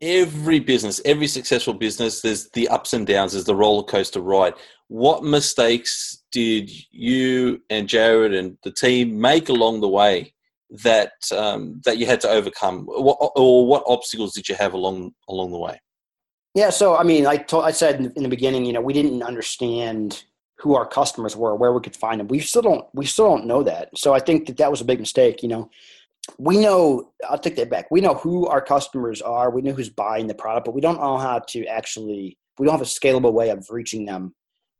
every 0.00 0.60
business, 0.60 1.00
every 1.04 1.26
successful 1.26 1.74
business, 1.74 2.20
there's 2.20 2.48
the 2.50 2.68
ups 2.68 2.92
and 2.92 3.06
downs, 3.06 3.32
there's 3.32 3.44
the 3.44 3.54
roller 3.54 3.82
coaster 3.82 4.20
ride. 4.20 4.54
What 4.88 5.24
mistakes 5.24 6.22
did 6.30 6.70
you 6.92 7.60
and 7.70 7.88
Jared 7.88 8.34
and 8.34 8.56
the 8.62 8.70
team 8.70 9.20
make 9.20 9.48
along 9.48 9.80
the 9.80 9.88
way 9.88 10.34
that 10.70 11.12
um, 11.36 11.80
that 11.84 11.98
you 11.98 12.06
had 12.06 12.20
to 12.22 12.28
overcome, 12.28 12.86
what, 12.86 13.18
or 13.36 13.66
what 13.66 13.84
obstacles 13.86 14.34
did 14.34 14.48
you 14.48 14.54
have 14.54 14.74
along 14.74 15.12
along 15.28 15.52
the 15.52 15.58
way? 15.58 15.80
Yeah, 16.54 16.70
so 16.70 16.96
I 16.96 17.02
mean, 17.02 17.26
I 17.26 17.36
told, 17.36 17.64
I 17.64 17.70
said 17.70 18.12
in 18.16 18.22
the 18.22 18.28
beginning, 18.28 18.64
you 18.64 18.72
know, 18.72 18.80
we 18.80 18.92
didn't 18.92 19.22
understand 19.22 20.24
who 20.58 20.74
our 20.74 20.86
customers 20.86 21.36
were, 21.36 21.54
where 21.54 21.72
we 21.72 21.80
could 21.80 21.94
find 21.94 22.18
them. 22.18 22.28
We 22.28 22.40
still 22.40 22.62
don't 22.62 22.86
we 22.94 23.06
still 23.06 23.26
don't 23.26 23.46
know 23.46 23.62
that. 23.62 23.90
So 23.96 24.14
I 24.14 24.20
think 24.20 24.46
that 24.46 24.56
that 24.56 24.70
was 24.70 24.80
a 24.80 24.84
big 24.84 25.00
mistake. 25.00 25.42
You 25.42 25.48
know, 25.48 25.70
we 26.38 26.58
know 26.58 27.12
I'll 27.28 27.38
take 27.38 27.56
that 27.56 27.70
back. 27.70 27.86
We 27.90 28.00
know 28.00 28.14
who 28.14 28.46
our 28.46 28.62
customers 28.62 29.22
are. 29.22 29.50
We 29.50 29.62
know 29.62 29.72
who's 29.72 29.90
buying 29.90 30.26
the 30.26 30.34
product, 30.34 30.64
but 30.64 30.74
we 30.74 30.80
don't 30.80 30.98
know 30.98 31.18
how 31.18 31.40
to 31.48 31.66
actually. 31.66 32.38
We 32.58 32.64
don't 32.64 32.72
have 32.72 32.80
a 32.80 32.84
scalable 32.84 33.34
way 33.34 33.50
of 33.50 33.66
reaching 33.68 34.06
them 34.06 34.34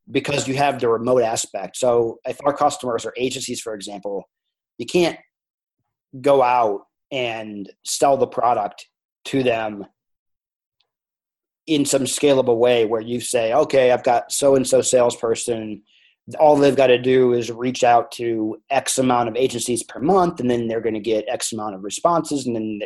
because 0.09 0.47
you 0.47 0.55
have 0.55 0.79
the 0.79 0.89
remote 0.89 1.21
aspect. 1.21 1.77
So 1.77 2.19
if 2.25 2.39
our 2.43 2.53
customers 2.53 3.05
are 3.05 3.13
agencies, 3.17 3.61
for 3.61 3.75
example, 3.75 4.27
you 4.79 4.87
can't 4.87 5.19
go 6.21 6.41
out 6.41 6.81
and 7.11 7.71
sell 7.85 8.17
the 8.17 8.27
product 8.27 8.87
to 9.25 9.43
them 9.43 9.85
in 11.65 11.85
some 11.85 12.03
scalable 12.03 12.57
way 12.57 12.85
where 12.85 13.01
you 13.01 13.19
say, 13.19 13.53
okay, 13.53 13.91
I've 13.91 14.03
got 14.03 14.31
so 14.31 14.55
and 14.55 14.65
so 14.65 14.81
salesperson. 14.81 15.83
All 16.39 16.55
they've 16.55 16.75
got 16.75 16.87
to 16.87 16.97
do 16.97 17.33
is 17.33 17.51
reach 17.51 17.83
out 17.83 18.11
to 18.13 18.57
X 18.69 18.97
amount 18.97 19.29
of 19.29 19.35
agencies 19.35 19.83
per 19.83 19.99
month, 19.99 20.39
and 20.39 20.49
then 20.49 20.67
they're 20.67 20.81
going 20.81 20.93
to 20.93 20.99
get 20.99 21.25
X 21.27 21.53
amount 21.53 21.75
of 21.75 21.83
responses, 21.83 22.45
and 22.45 22.55
then 22.55 22.79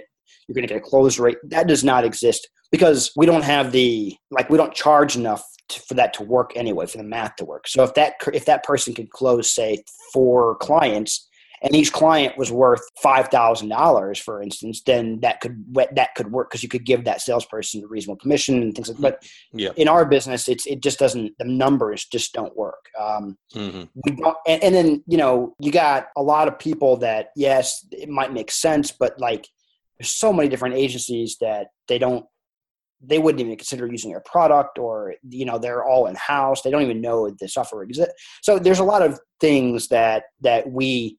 you're 0.47 0.53
going 0.53 0.67
to 0.67 0.73
get 0.73 0.77
a 0.77 0.87
close 0.87 1.17
rate. 1.17 1.37
That 1.43 1.67
does 1.67 1.83
not 1.83 2.03
exist 2.03 2.47
because 2.71 3.11
we 3.15 3.25
don't 3.25 3.43
have 3.43 3.71
the 3.71 4.15
like 4.29 4.49
we 4.49 4.57
don't 4.57 4.73
charge 4.73 5.15
enough 5.15 5.43
for 5.87 5.93
that 5.93 6.13
to 6.15 6.23
work 6.23 6.51
anyway 6.55 6.85
for 6.85 6.97
the 6.97 7.03
math 7.03 7.35
to 7.37 7.45
work. 7.45 7.67
So 7.67 7.83
if 7.83 7.93
that 7.95 8.13
if 8.33 8.45
that 8.45 8.63
person 8.63 8.93
could 8.93 9.09
close 9.09 9.49
say 9.49 9.83
four 10.13 10.55
clients 10.55 11.27
and 11.63 11.75
each 11.75 11.93
client 11.93 12.37
was 12.37 12.51
worth 12.51 12.81
five 13.01 13.27
thousand 13.27 13.69
dollars, 13.69 14.19
for 14.19 14.41
instance, 14.41 14.81
then 14.85 15.19
that 15.19 15.41
could 15.41 15.63
that 15.93 16.15
could 16.15 16.31
work 16.31 16.49
because 16.49 16.63
you 16.63 16.69
could 16.69 16.85
give 16.85 17.03
that 17.03 17.21
salesperson 17.21 17.83
a 17.83 17.87
reasonable 17.87 18.17
commission 18.17 18.61
and 18.61 18.73
things 18.73 18.89
like. 18.89 18.97
That. 18.97 19.19
But 19.21 19.29
yeah. 19.53 19.69
in 19.75 19.87
our 19.87 20.05
business, 20.05 20.47
it's 20.47 20.65
it 20.65 20.81
just 20.81 20.97
doesn't. 20.97 21.37
The 21.37 21.45
numbers 21.45 22.05
just 22.05 22.33
don't 22.33 22.55
work. 22.55 22.85
Um, 22.99 23.37
mm-hmm. 23.53 23.83
we 24.05 24.11
don't, 24.15 24.37
and, 24.47 24.63
and 24.63 24.75
then 24.75 25.03
you 25.05 25.17
know 25.17 25.55
you 25.59 25.71
got 25.71 26.07
a 26.17 26.23
lot 26.23 26.47
of 26.47 26.57
people 26.57 26.97
that 26.97 27.27
yes, 27.35 27.85
it 27.91 28.09
might 28.09 28.33
make 28.33 28.49
sense, 28.49 28.91
but 28.91 29.19
like 29.19 29.47
there's 29.99 30.11
so 30.11 30.33
many 30.33 30.49
different 30.49 30.75
agencies 30.75 31.37
that 31.41 31.67
they 31.87 31.99
don't 31.99 32.25
they 33.03 33.17
wouldn't 33.17 33.41
even 33.41 33.55
consider 33.55 33.87
using 33.87 34.13
our 34.13 34.21
product 34.21 34.77
or 34.77 35.15
you 35.27 35.45
know 35.45 35.57
they're 35.57 35.83
all 35.83 36.05
in 36.05 36.15
house 36.15 36.61
they 36.61 36.69
don't 36.69 36.83
even 36.83 37.01
know 37.01 37.31
the 37.39 37.47
software 37.47 37.81
exists 37.81 38.13
so 38.43 38.59
there's 38.59 38.77
a 38.77 38.83
lot 38.83 39.01
of 39.01 39.19
things 39.39 39.87
that 39.87 40.25
that 40.39 40.69
we 40.69 41.17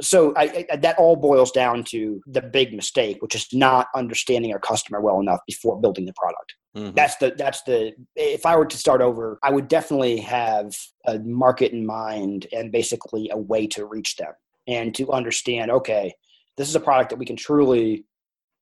so 0.00 0.32
I, 0.36 0.66
I, 0.70 0.76
that 0.76 0.98
all 0.98 1.16
boils 1.16 1.50
down 1.50 1.84
to 1.84 2.22
the 2.26 2.40
big 2.40 2.74
mistake 2.74 3.18
which 3.20 3.34
is 3.34 3.46
not 3.52 3.88
understanding 3.94 4.52
our 4.52 4.58
customer 4.58 5.00
well 5.00 5.20
enough 5.20 5.40
before 5.46 5.80
building 5.80 6.06
the 6.06 6.14
product 6.14 6.54
mm-hmm. 6.76 6.94
that's 6.94 7.16
the 7.16 7.34
that's 7.36 7.62
the 7.64 7.92
if 8.16 8.46
i 8.46 8.56
were 8.56 8.66
to 8.66 8.76
start 8.76 9.00
over 9.00 9.38
i 9.42 9.50
would 9.50 9.68
definitely 9.68 10.18
have 10.18 10.74
a 11.06 11.18
market 11.20 11.72
in 11.72 11.84
mind 11.84 12.46
and 12.52 12.72
basically 12.72 13.28
a 13.30 13.36
way 13.36 13.66
to 13.66 13.84
reach 13.84 14.16
them 14.16 14.32
and 14.66 14.94
to 14.94 15.10
understand 15.12 15.70
okay 15.70 16.12
this 16.56 16.68
is 16.68 16.76
a 16.76 16.80
product 16.80 17.10
that 17.10 17.18
we 17.18 17.26
can 17.26 17.36
truly 17.36 18.04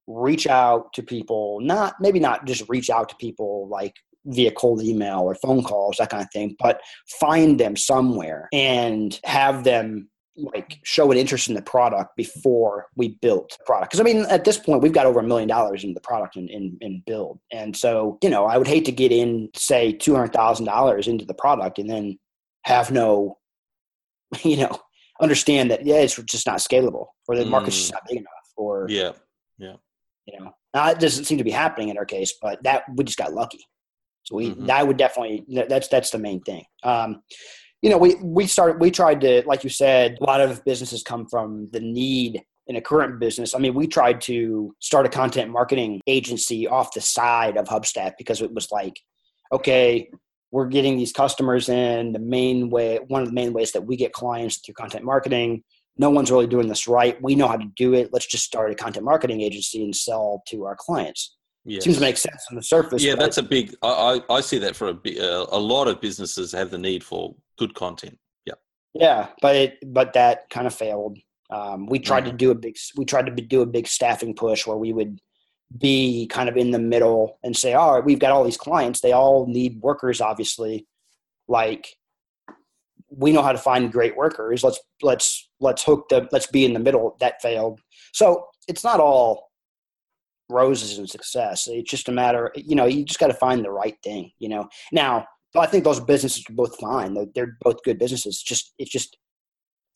reach 0.06 0.48
out 0.48 0.92
to 0.92 1.02
people 1.02 1.60
not 1.60 1.94
maybe 2.00 2.18
not 2.18 2.44
just 2.44 2.68
reach 2.68 2.90
out 2.90 3.08
to 3.08 3.16
people 3.16 3.68
like 3.68 3.94
via 4.26 4.50
cold 4.50 4.82
email 4.82 5.20
or 5.20 5.34
phone 5.36 5.62
calls 5.62 5.96
that 5.98 6.10
kind 6.10 6.22
of 6.22 6.30
thing 6.32 6.54
but 6.58 6.80
find 7.20 7.58
them 7.58 7.76
somewhere 7.76 8.48
and 8.52 9.18
have 9.24 9.64
them 9.64 10.09
like 10.36 10.78
show 10.84 11.10
an 11.10 11.18
interest 11.18 11.48
in 11.48 11.54
the 11.54 11.62
product 11.62 12.16
before 12.16 12.86
we 12.96 13.18
built 13.20 13.56
the 13.58 13.64
product 13.64 13.90
because 13.90 14.00
i 14.00 14.04
mean 14.04 14.24
at 14.30 14.44
this 14.44 14.58
point 14.58 14.82
we've 14.82 14.92
got 14.92 15.06
over 15.06 15.20
a 15.20 15.24
million 15.24 15.48
dollars 15.48 15.84
in 15.84 15.92
the 15.92 16.00
product 16.00 16.36
in, 16.36 16.48
in, 16.48 16.78
in 16.80 17.02
build 17.04 17.38
and 17.52 17.76
so 17.76 18.18
you 18.22 18.30
know 18.30 18.46
i 18.46 18.56
would 18.56 18.68
hate 18.68 18.84
to 18.84 18.92
get 18.92 19.12
in 19.12 19.48
say 19.54 19.92
$200000 19.92 21.08
into 21.08 21.24
the 21.24 21.34
product 21.34 21.78
and 21.78 21.90
then 21.90 22.18
have 22.64 22.90
no 22.90 23.38
you 24.42 24.56
know 24.56 24.78
understand 25.20 25.70
that 25.70 25.84
yeah 25.84 25.96
it's 25.96 26.16
just 26.22 26.46
not 26.46 26.58
scalable 26.58 27.06
or 27.28 27.36
the 27.36 27.44
market's 27.44 27.76
just 27.76 27.90
mm. 27.90 27.94
not 27.94 28.02
big 28.08 28.18
enough 28.18 28.52
or 28.56 28.86
yeah 28.88 29.12
yeah 29.58 29.74
you 30.30 30.38
know, 30.38 30.52
now 30.74 30.90
it 30.90 30.98
doesn't 30.98 31.24
seem 31.24 31.38
to 31.38 31.44
be 31.44 31.50
happening 31.50 31.88
in 31.88 31.98
our 31.98 32.04
case, 32.04 32.34
but 32.40 32.62
that 32.62 32.84
we 32.94 33.04
just 33.04 33.18
got 33.18 33.32
lucky. 33.32 33.64
So 34.24 34.36
we, 34.36 34.50
mm-hmm. 34.50 34.66
that 34.66 34.86
would 34.86 34.96
definitely, 34.96 35.44
that's, 35.68 35.88
that's 35.88 36.10
the 36.10 36.18
main 36.18 36.40
thing. 36.42 36.64
Um, 36.82 37.22
you 37.82 37.90
know, 37.90 37.98
we, 37.98 38.16
we 38.16 38.46
started, 38.46 38.80
we 38.80 38.90
tried 38.90 39.20
to, 39.22 39.42
like 39.46 39.64
you 39.64 39.70
said, 39.70 40.18
a 40.20 40.24
lot 40.24 40.40
of 40.40 40.64
businesses 40.64 41.02
come 41.02 41.26
from 41.26 41.68
the 41.72 41.80
need 41.80 42.42
in 42.66 42.76
a 42.76 42.80
current 42.80 43.18
business. 43.18 43.54
I 43.54 43.58
mean, 43.58 43.74
we 43.74 43.86
tried 43.86 44.20
to 44.22 44.74
start 44.78 45.06
a 45.06 45.08
content 45.08 45.50
marketing 45.50 46.00
agency 46.06 46.68
off 46.68 46.92
the 46.92 47.00
side 47.00 47.56
of 47.56 47.66
Hubstaff 47.66 48.12
because 48.18 48.42
it 48.42 48.52
was 48.52 48.70
like, 48.70 49.00
okay, 49.52 50.10
we're 50.52 50.66
getting 50.66 50.96
these 50.96 51.12
customers 51.12 51.68
in 51.68 52.12
the 52.12 52.18
main 52.18 52.70
way, 52.70 52.98
one 53.08 53.22
of 53.22 53.28
the 53.28 53.34
main 53.34 53.52
ways 53.52 53.72
that 53.72 53.82
we 53.82 53.96
get 53.96 54.12
clients 54.12 54.58
through 54.58 54.74
content 54.74 55.04
marketing 55.04 55.64
no 56.00 56.08
one's 56.08 56.30
really 56.30 56.46
doing 56.46 56.66
this 56.66 56.88
right. 56.88 57.20
We 57.22 57.34
know 57.34 57.46
how 57.46 57.58
to 57.58 57.70
do 57.76 57.92
it. 57.92 58.08
Let's 58.10 58.26
just 58.26 58.44
start 58.44 58.72
a 58.72 58.74
content 58.74 59.04
marketing 59.04 59.42
agency 59.42 59.84
and 59.84 59.94
sell 59.94 60.42
to 60.48 60.64
our 60.64 60.74
clients. 60.74 61.36
Yes. 61.64 61.84
Seems 61.84 61.96
to 61.96 62.02
make 62.02 62.16
sense 62.16 62.42
on 62.50 62.56
the 62.56 62.62
surface. 62.62 63.02
Yeah, 63.02 63.16
that's 63.16 63.38
a 63.38 63.42
big. 63.42 63.74
I, 63.82 64.22
I 64.30 64.40
see 64.40 64.58
that 64.58 64.74
for 64.74 64.88
a 64.88 64.92
uh, 64.92 65.46
a 65.50 65.58
lot 65.58 65.88
of 65.88 66.00
businesses 66.00 66.52
have 66.52 66.70
the 66.70 66.78
need 66.78 67.04
for 67.04 67.34
good 67.58 67.74
content. 67.74 68.18
Yeah. 68.46 68.54
Yeah, 68.94 69.28
but 69.42 69.56
it, 69.56 69.78
but 69.86 70.14
that 70.14 70.48
kind 70.48 70.66
of 70.66 70.74
failed. 70.74 71.18
Um, 71.50 71.86
we 71.86 71.98
tried 71.98 72.24
mm-hmm. 72.24 72.30
to 72.30 72.36
do 72.36 72.50
a 72.50 72.54
big. 72.54 72.76
We 72.96 73.04
tried 73.04 73.26
to 73.26 73.42
do 73.42 73.60
a 73.60 73.66
big 73.66 73.86
staffing 73.86 74.34
push 74.34 74.66
where 74.66 74.78
we 74.78 74.92
would 74.92 75.20
be 75.76 76.26
kind 76.28 76.48
of 76.48 76.56
in 76.56 76.70
the 76.70 76.78
middle 76.78 77.38
and 77.44 77.56
say, 77.56 77.74
all 77.74 77.94
right, 77.94 78.04
we've 78.04 78.18
got 78.18 78.32
all 78.32 78.44
these 78.44 78.56
clients. 78.56 79.00
They 79.00 79.12
all 79.12 79.46
need 79.46 79.80
workers, 79.80 80.20
obviously. 80.20 80.86
Like 81.46 81.94
we 83.10 83.32
know 83.32 83.42
how 83.42 83.52
to 83.52 83.58
find 83.58 83.92
great 83.92 84.16
workers. 84.16 84.64
Let's 84.64 84.80
let's 85.02 85.48
let's 85.60 85.82
hook 85.82 86.08
the 86.08 86.28
let's 86.32 86.46
be 86.46 86.64
in 86.64 86.72
the 86.72 86.80
middle. 86.80 87.16
That 87.20 87.42
failed. 87.42 87.80
So 88.12 88.46
it's 88.66 88.84
not 88.84 89.00
all 89.00 89.49
roses 90.50 90.98
and 90.98 91.08
success. 91.08 91.68
It's 91.68 91.90
just 91.90 92.08
a 92.08 92.12
matter, 92.12 92.52
you 92.54 92.74
know, 92.74 92.86
you 92.86 93.04
just 93.04 93.20
got 93.20 93.28
to 93.28 93.34
find 93.34 93.64
the 93.64 93.70
right 93.70 93.96
thing. 94.02 94.32
You 94.38 94.48
know. 94.48 94.68
Now, 94.92 95.26
I 95.56 95.66
think 95.66 95.84
those 95.84 96.00
businesses 96.00 96.44
are 96.48 96.54
both 96.54 96.78
fine. 96.78 97.14
They're, 97.14 97.26
they're 97.34 97.56
both 97.60 97.82
good 97.84 97.98
businesses. 97.98 98.34
It's 98.34 98.42
just 98.42 98.72
it's 98.78 98.90
just 98.90 99.16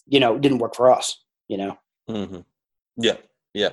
you 0.06 0.20
know 0.20 0.36
it 0.36 0.40
didn't 0.40 0.58
work 0.58 0.74
for 0.74 0.90
us. 0.92 1.22
You 1.48 1.58
know. 1.58 1.78
Mm-hmm. 2.08 2.40
Yeah. 2.96 3.16
Yeah, 3.56 3.68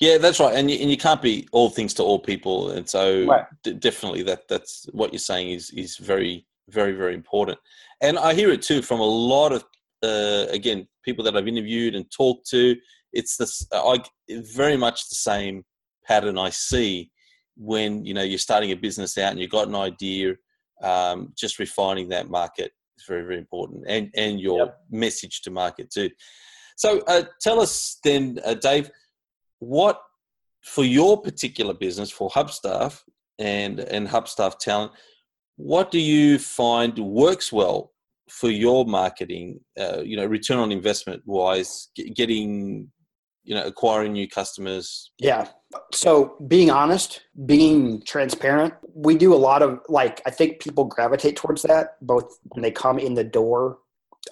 yeah, 0.00 0.16
that's 0.16 0.40
right, 0.40 0.54
and 0.54 0.70
you, 0.70 0.78
and 0.80 0.90
you 0.90 0.96
can't 0.96 1.20
be 1.20 1.46
all 1.52 1.68
things 1.68 1.92
to 1.94 2.02
all 2.02 2.18
people, 2.18 2.70
and 2.70 2.88
so 2.88 3.26
right. 3.26 3.44
d- 3.62 3.74
definitely 3.74 4.22
that 4.22 4.48
that's 4.48 4.88
what 4.92 5.12
you're 5.12 5.18
saying 5.18 5.50
is 5.50 5.68
is 5.72 5.98
very 5.98 6.46
very 6.68 6.92
very 6.92 7.14
important 7.14 7.58
and 8.00 8.18
i 8.18 8.34
hear 8.34 8.50
it 8.50 8.62
too 8.62 8.82
from 8.82 9.00
a 9.00 9.04
lot 9.04 9.52
of 9.52 9.64
uh, 10.02 10.46
again 10.50 10.86
people 11.04 11.24
that 11.24 11.36
i've 11.36 11.48
interviewed 11.48 11.94
and 11.94 12.10
talked 12.10 12.48
to 12.48 12.76
it's 13.12 13.36
this 13.36 13.66
i 13.72 13.98
very 14.30 14.76
much 14.76 15.08
the 15.08 15.14
same 15.14 15.64
pattern 16.06 16.38
i 16.38 16.50
see 16.50 17.10
when 17.56 18.04
you 18.04 18.14
know 18.14 18.22
you're 18.22 18.38
starting 18.38 18.72
a 18.72 18.76
business 18.76 19.16
out 19.18 19.32
and 19.32 19.40
you've 19.40 19.50
got 19.50 19.68
an 19.68 19.74
idea 19.74 20.34
um, 20.82 21.32
just 21.36 21.58
refining 21.58 22.08
that 22.08 22.28
market 22.28 22.70
is 22.98 23.04
very 23.08 23.22
very 23.22 23.38
important 23.38 23.84
and 23.88 24.10
and 24.14 24.40
your 24.40 24.66
yep. 24.66 24.78
message 24.90 25.42
to 25.42 25.50
market 25.50 25.90
too 25.90 26.10
so 26.76 27.00
uh, 27.08 27.22
tell 27.40 27.60
us 27.60 27.98
then 28.04 28.38
uh, 28.44 28.54
dave 28.54 28.90
what 29.58 30.00
for 30.62 30.84
your 30.84 31.20
particular 31.20 31.72
business 31.72 32.10
for 32.10 32.28
hubstaff 32.30 33.00
and 33.38 33.80
and 33.80 34.06
hubstaff 34.08 34.58
talent 34.58 34.92
what 35.56 35.90
do 35.90 35.98
you 35.98 36.38
find 36.38 36.98
works 36.98 37.50
well 37.50 37.92
for 38.28 38.50
your 38.50 38.84
marketing 38.84 39.60
uh, 39.78 40.02
you 40.02 40.16
know 40.16 40.26
return 40.26 40.58
on 40.58 40.72
investment 40.72 41.22
wise 41.24 41.88
getting 42.14 42.90
you 43.46 43.54
know 43.54 43.64
acquiring 43.64 44.12
new 44.12 44.28
customers. 44.28 45.10
Yeah. 45.18 45.48
So 45.92 46.36
being 46.46 46.70
honest 46.70 47.22
being 47.44 48.02
transparent 48.02 48.74
we 48.94 49.16
do 49.16 49.34
a 49.34 49.36
lot 49.36 49.62
of 49.62 49.78
like 49.90 50.22
i 50.24 50.30
think 50.30 50.58
people 50.58 50.84
gravitate 50.84 51.36
towards 51.36 51.62
that 51.62 51.96
both 52.00 52.38
when 52.48 52.62
they 52.62 52.70
come 52.70 52.98
in 52.98 53.14
the 53.14 53.24
door. 53.24 53.78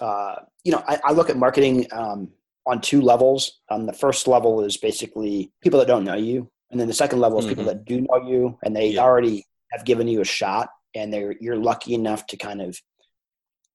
Uh, 0.01 0.35
you 0.63 0.71
know 0.71 0.83
I, 0.87 0.99
I, 1.05 1.11
look 1.13 1.29
at 1.29 1.37
marketing 1.37 1.87
um, 1.93 2.29
on 2.65 2.81
two 2.81 3.01
levels. 3.01 3.61
Um, 3.71 3.85
the 3.85 3.93
first 3.93 4.27
level 4.27 4.61
is 4.61 4.75
basically 4.75 5.53
people 5.61 5.79
that 5.79 5.87
don't 5.87 6.03
know 6.03 6.15
you 6.15 6.49
and 6.71 6.79
then 6.79 6.87
the 6.87 6.93
second 6.93 7.19
level 7.19 7.39
is 7.39 7.45
mm-hmm. 7.45 7.51
people 7.51 7.65
that 7.65 7.85
do 7.85 8.01
know 8.01 8.27
you 8.27 8.59
and 8.63 8.75
they 8.75 8.89
yeah. 8.89 9.01
already 9.01 9.45
have 9.71 9.85
given 9.85 10.07
you 10.07 10.19
a 10.19 10.25
shot 10.25 10.69
and 10.95 11.13
they're 11.13 11.35
you're 11.39 11.55
lucky 11.55 11.93
enough 11.93 12.27
to 12.27 12.37
kind 12.37 12.61
of 12.61 12.77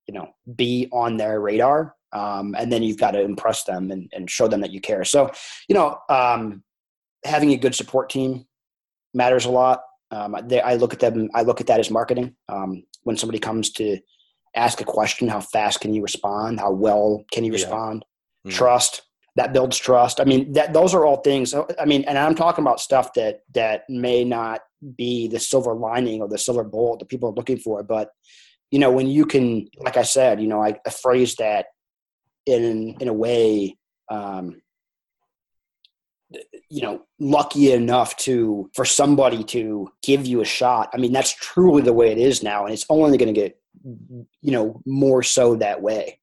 you 0.07 0.13
know 0.13 0.29
be 0.55 0.89
on 0.93 1.17
their 1.17 1.41
radar 1.41 1.95
um, 2.13 2.55
and 2.59 2.73
then 2.73 2.83
you've 2.83 2.99
got 2.99 3.13
to 3.13 3.21
impress 3.21 3.65
them 3.65 3.91
and, 3.91 4.09
and 4.13 4.31
show 4.31 4.49
them 4.49 4.61
that 4.61 4.73
you 4.73 4.81
care 4.81 5.05
so 5.05 5.31
you 5.69 5.75
know 5.75 5.99
um, 6.09 6.63
having 7.25 7.53
a 7.53 7.57
good 7.57 7.75
support 7.75 8.11
team 8.11 8.45
matters 9.15 9.45
a 9.45 9.51
lot 9.51 9.83
um, 10.11 10.37
they, 10.45 10.61
i 10.61 10.75
look 10.75 10.93
at 10.93 11.01
them 11.01 11.29
i 11.35 11.43
look 11.43 11.61
at 11.61 11.67
that 11.67 11.81
as 11.81 11.91
marketing 11.91 12.35
um, 12.49 12.83
when 13.05 13.17
somebody 13.17 13.39
comes 13.39 13.71
to 13.71 13.99
ask 14.57 14.81
a 14.81 14.85
question 14.85 15.29
how 15.29 15.41
fast 15.41 15.81
can 15.81 15.95
you 15.95 16.03
respond 16.03 16.59
how 16.59 16.73
well 16.73 17.25
can 17.33 17.45
you 17.45 17.53
respond 17.53 18.05
yeah. 18.45 18.51
mm-hmm. 18.51 18.57
trust 18.57 19.03
that 19.37 19.53
builds 19.53 19.79
trust 19.79 20.21
i 20.21 20.25
mean 20.25 20.53
that 20.53 20.73
those 20.73 20.93
are 20.93 21.07
all 21.07 21.19
things 21.19 21.55
i 21.79 21.85
mean 21.85 22.05
and 22.05 22.19
i'm 22.19 22.35
talking 22.35 22.65
about 22.65 22.81
stuff 22.81 23.13
that 23.15 23.41
that 23.55 23.83
may 23.89 24.25
not 24.25 24.61
be 24.97 25.29
the 25.29 25.39
silver 25.39 25.75
lining 25.75 26.21
or 26.21 26.29
the 26.29 26.39
silver 26.39 26.65
bullet 26.65 27.01
that 27.01 27.09
people 27.09 27.29
are 27.29 27.35
looking 27.35 27.59
for. 27.59 27.83
But 27.83 28.11
you 28.71 28.79
know, 28.79 28.91
when 28.91 29.09
you 29.09 29.27
can, 29.27 29.69
like 29.79 29.97
I 29.97 30.03
said, 30.03 30.41
you 30.41 30.47
know, 30.47 30.63
I, 30.63 30.79
I 30.87 30.91
phrase 30.91 31.35
that 31.37 31.67
in 32.47 32.97
in 33.01 33.09
a 33.09 33.13
way, 33.13 33.77
um, 34.11 34.61
you 36.69 36.83
know, 36.83 37.03
lucky 37.19 37.73
enough 37.73 38.17
to 38.19 38.71
for 38.75 38.85
somebody 38.85 39.45
to 39.45 39.89
give 40.03 40.27
you 40.27 40.41
a 40.41 40.45
shot. 40.45 40.91
I 40.93 40.99
mean, 40.99 41.13
that's 41.13 41.35
truly 41.35 41.83
the 41.83 41.93
way 41.93 42.11
it 42.11 42.19
is 42.19 42.43
now, 42.43 42.65
and 42.65 42.73
it's 42.73 42.87
only 42.89 43.19
going 43.19 43.33
to 43.35 43.41
get 43.41 43.61
you 43.85 44.53
know 44.53 44.83
more 44.87 45.23
so 45.23 45.57
that 45.57 45.83
way. 45.83 46.19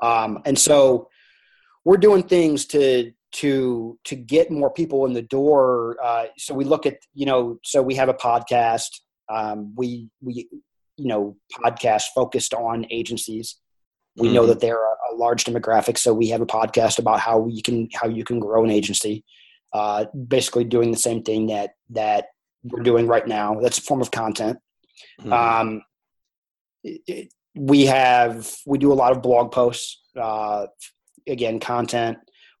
Um, 0.00 0.42
and 0.44 0.58
so 0.58 1.08
we're 1.84 1.96
doing 1.96 2.22
things 2.22 2.66
to 2.66 3.12
to 3.30 3.98
to 4.04 4.16
get 4.16 4.50
more 4.50 4.70
people 4.70 5.06
in 5.06 5.12
the 5.12 5.22
door. 5.22 5.96
Uh, 6.02 6.26
so 6.36 6.54
we 6.54 6.64
look 6.64 6.86
at 6.86 6.98
you 7.14 7.26
know, 7.26 7.58
so 7.64 7.82
we 7.82 7.94
have 7.94 8.08
a 8.08 8.14
podcast. 8.14 9.00
Um, 9.28 9.74
we 9.76 10.08
we 10.20 10.48
you 10.96 11.08
know 11.08 11.36
podcast 11.52 12.04
focused 12.14 12.54
on 12.54 12.86
agencies. 12.90 13.56
We 14.18 14.28
mm-hmm. 14.28 14.34
know 14.34 14.46
that 14.46 14.60
they're 14.60 14.84
a, 14.84 14.96
a, 15.12 15.14
large 15.14 15.44
demographic, 15.44 15.98
so 15.98 16.12
we 16.12 16.28
have 16.28 16.40
a 16.40 16.46
podcast 16.46 16.98
about 16.98 17.20
how 17.20 17.46
you 17.46 17.62
can 17.62 17.88
how 17.94 18.08
you 18.08 18.24
can 18.24 18.40
grow 18.40 18.64
an 18.64 18.70
agency. 18.70 19.24
Uh, 19.72 20.06
basically, 20.26 20.64
doing 20.64 20.90
the 20.90 20.98
same 20.98 21.22
thing 21.22 21.48
that 21.48 21.70
that 21.90 22.26
we're 22.64 22.82
doing 22.82 23.06
right 23.06 23.26
now. 23.26 23.60
That's 23.60 23.78
a 23.78 23.82
form 23.82 24.00
of 24.00 24.10
content. 24.10 24.58
Mm-hmm. 25.20 25.32
Um, 25.32 25.82
it, 26.84 27.32
we 27.54 27.86
have 27.86 28.54
we 28.66 28.78
do 28.78 28.92
a 28.92 28.94
lot 28.94 29.12
of 29.12 29.22
blog 29.22 29.52
posts. 29.52 30.00
Uh, 30.16 30.66
again, 31.26 31.60
content 31.60 32.18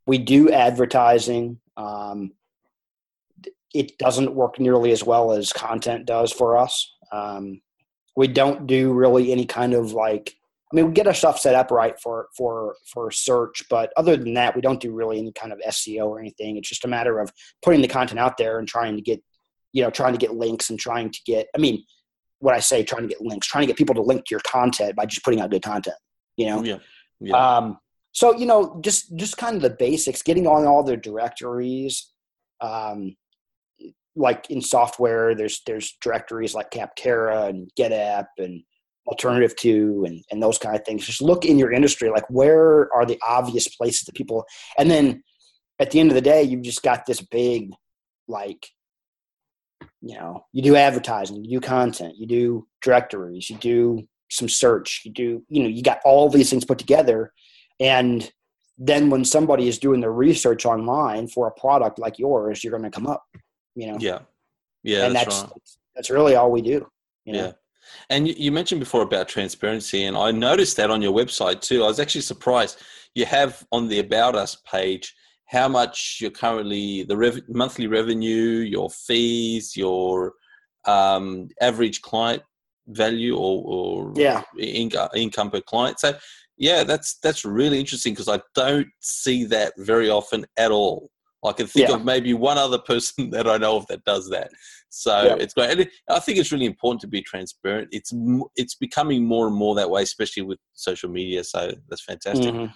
we 0.08 0.16
do 0.16 0.50
advertising. 0.50 1.60
Um, 1.76 2.32
it 3.74 3.98
doesn't 3.98 4.34
work 4.34 4.58
nearly 4.58 4.90
as 4.90 5.04
well 5.04 5.32
as 5.32 5.52
content 5.52 6.06
does 6.06 6.32
for 6.32 6.56
us. 6.56 6.96
Um, 7.12 7.60
we 8.16 8.26
don't 8.26 8.66
do 8.66 8.94
really 8.94 9.30
any 9.30 9.44
kind 9.44 9.74
of 9.74 9.92
like 9.92 10.34
I 10.70 10.76
mean, 10.76 10.86
we 10.86 10.92
get 10.92 11.06
our 11.06 11.14
stuff 11.14 11.38
set 11.38 11.54
up 11.54 11.70
right 11.70 11.98
for 12.00 12.28
for 12.36 12.76
for 12.92 13.10
search, 13.10 13.62
but 13.70 13.92
other 13.96 14.16
than 14.16 14.34
that, 14.34 14.54
we 14.54 14.60
don't 14.60 14.80
do 14.80 14.92
really 14.92 15.18
any 15.18 15.32
kind 15.32 15.52
of 15.52 15.58
SEO 15.60 16.06
or 16.06 16.20
anything. 16.20 16.56
It's 16.56 16.68
just 16.68 16.84
a 16.84 16.88
matter 16.88 17.18
of 17.20 17.32
putting 17.62 17.80
the 17.80 17.88
content 17.88 18.20
out 18.20 18.36
there 18.36 18.58
and 18.58 18.68
trying 18.68 18.96
to 18.96 19.02
get 19.02 19.22
you 19.72 19.82
know, 19.82 19.90
trying 19.90 20.12
to 20.12 20.18
get 20.18 20.34
links 20.34 20.70
and 20.70 20.78
trying 20.78 21.10
to 21.10 21.20
get, 21.26 21.48
I 21.54 21.58
mean, 21.58 21.84
what 22.40 22.54
I 22.54 22.60
say, 22.60 22.82
trying 22.82 23.02
to 23.02 23.08
get 23.08 23.20
links, 23.20 23.46
trying 23.46 23.62
to 23.62 23.66
get 23.66 23.76
people 23.76 23.94
to 23.96 24.02
link 24.02 24.24
to 24.24 24.30
your 24.32 24.40
content 24.40 24.96
by 24.96 25.06
just 25.06 25.24
putting 25.24 25.40
out 25.40 25.50
good 25.50 25.62
content, 25.62 25.96
you 26.36 26.46
know? 26.46 26.62
Yeah. 26.62 26.78
yeah. 27.20 27.56
Um, 27.56 27.78
so, 28.12 28.36
you 28.36 28.46
know, 28.46 28.80
just, 28.82 29.14
just 29.16 29.36
kind 29.36 29.56
of 29.56 29.62
the 29.62 29.70
basics, 29.70 30.22
getting 30.22 30.46
on 30.46 30.66
all 30.66 30.82
their 30.82 30.96
directories. 30.96 32.12
Um, 32.60 33.16
like 34.16 34.50
in 34.50 34.60
software, 34.60 35.34
there's, 35.34 35.62
there's 35.66 35.96
directories 36.00 36.54
like 36.54 36.70
Capterra 36.70 37.48
and 37.48 37.70
GetApp 37.78 38.26
and 38.38 38.62
AlternativeTo 39.10 40.06
and, 40.06 40.22
and 40.30 40.42
those 40.42 40.58
kind 40.58 40.76
of 40.76 40.84
things. 40.84 41.06
Just 41.06 41.22
look 41.22 41.44
in 41.44 41.58
your 41.58 41.72
industry, 41.72 42.10
like 42.10 42.28
where 42.28 42.92
are 42.94 43.06
the 43.06 43.18
obvious 43.26 43.68
places 43.68 44.02
that 44.04 44.14
people, 44.14 44.44
and 44.78 44.90
then 44.90 45.22
at 45.78 45.90
the 45.90 46.00
end 46.00 46.10
of 46.10 46.14
the 46.14 46.20
day, 46.20 46.42
you've 46.42 46.62
just 46.62 46.82
got 46.82 47.06
this 47.06 47.20
big, 47.20 47.72
like, 48.26 48.66
you 50.00 50.16
know, 50.16 50.44
you 50.52 50.62
do 50.62 50.76
advertising, 50.76 51.44
you 51.44 51.60
do 51.60 51.66
content, 51.66 52.16
you 52.16 52.26
do 52.26 52.66
directories, 52.82 53.48
you 53.48 53.56
do 53.56 54.06
some 54.30 54.48
search, 54.48 55.02
you 55.04 55.12
do, 55.12 55.44
you 55.48 55.62
know, 55.62 55.68
you 55.68 55.82
got 55.82 56.00
all 56.04 56.28
these 56.28 56.50
things 56.50 56.64
put 56.64 56.78
together. 56.78 57.32
And 57.80 58.30
then 58.76 59.08
when 59.08 59.24
somebody 59.24 59.68
is 59.68 59.78
doing 59.78 60.00
the 60.00 60.10
research 60.10 60.66
online 60.66 61.28
for 61.28 61.46
a 61.46 61.60
product 61.60 61.98
like 61.98 62.18
yours, 62.18 62.62
you're 62.62 62.76
going 62.76 62.82
to 62.82 62.90
come 62.90 63.06
up, 63.06 63.22
you 63.74 63.86
know? 63.86 63.98
Yeah. 64.00 64.20
Yeah. 64.82 65.06
And 65.06 65.14
that's, 65.14 65.42
that's, 65.42 65.78
that's 65.94 66.10
really 66.10 66.34
all 66.34 66.50
we 66.50 66.62
do. 66.62 66.86
You 67.24 67.32
know? 67.32 67.44
Yeah. 67.46 67.52
And 68.10 68.28
you 68.28 68.52
mentioned 68.52 68.80
before 68.80 69.02
about 69.02 69.28
transparency, 69.28 70.04
and 70.04 70.16
I 70.16 70.30
noticed 70.30 70.76
that 70.76 70.90
on 70.90 71.02
your 71.02 71.12
website 71.12 71.60
too. 71.60 71.84
I 71.84 71.86
was 71.86 72.00
actually 72.00 72.22
surprised. 72.22 72.82
You 73.14 73.26
have 73.26 73.66
on 73.72 73.88
the 73.88 74.00
About 74.00 74.34
Us 74.34 74.56
page 74.70 75.14
how 75.46 75.66
much 75.66 76.18
you're 76.20 76.30
currently 76.30 77.04
the 77.04 77.16
rev- 77.16 77.48
monthly 77.48 77.86
revenue, 77.86 78.60
your 78.60 78.90
fees, 78.90 79.76
your 79.76 80.34
um, 80.84 81.48
average 81.60 82.02
client 82.02 82.42
value, 82.88 83.36
or, 83.36 83.62
or 83.64 84.12
yeah, 84.16 84.42
income 84.58 85.08
income 85.14 85.50
per 85.50 85.60
client. 85.60 85.98
So 86.00 86.16
yeah, 86.58 86.84
that's 86.84 87.18
that's 87.22 87.44
really 87.44 87.80
interesting 87.80 88.12
because 88.12 88.28
I 88.28 88.40
don't 88.54 88.88
see 89.00 89.44
that 89.46 89.72
very 89.78 90.10
often 90.10 90.44
at 90.56 90.70
all. 90.70 91.10
I 91.44 91.52
can 91.52 91.66
think 91.66 91.88
yeah. 91.88 91.94
of 91.94 92.04
maybe 92.04 92.34
one 92.34 92.58
other 92.58 92.78
person 92.78 93.30
that 93.30 93.48
I 93.48 93.56
know 93.58 93.76
of 93.76 93.86
that 93.88 94.04
does 94.04 94.28
that. 94.30 94.50
So 94.90 95.22
yeah. 95.22 95.36
it's 95.38 95.54
great. 95.54 95.78
And 95.78 95.88
I 96.08 96.18
think 96.18 96.38
it's 96.38 96.52
really 96.52 96.66
important 96.66 97.00
to 97.02 97.06
be 97.06 97.22
transparent. 97.22 97.88
It's 97.92 98.12
it's 98.56 98.74
becoming 98.74 99.24
more 99.24 99.46
and 99.46 99.56
more 99.56 99.74
that 99.74 99.90
way, 99.90 100.02
especially 100.02 100.42
with 100.42 100.58
social 100.74 101.10
media. 101.10 101.44
So 101.44 101.72
that's 101.88 102.04
fantastic. 102.04 102.54
Mm-hmm. 102.54 102.72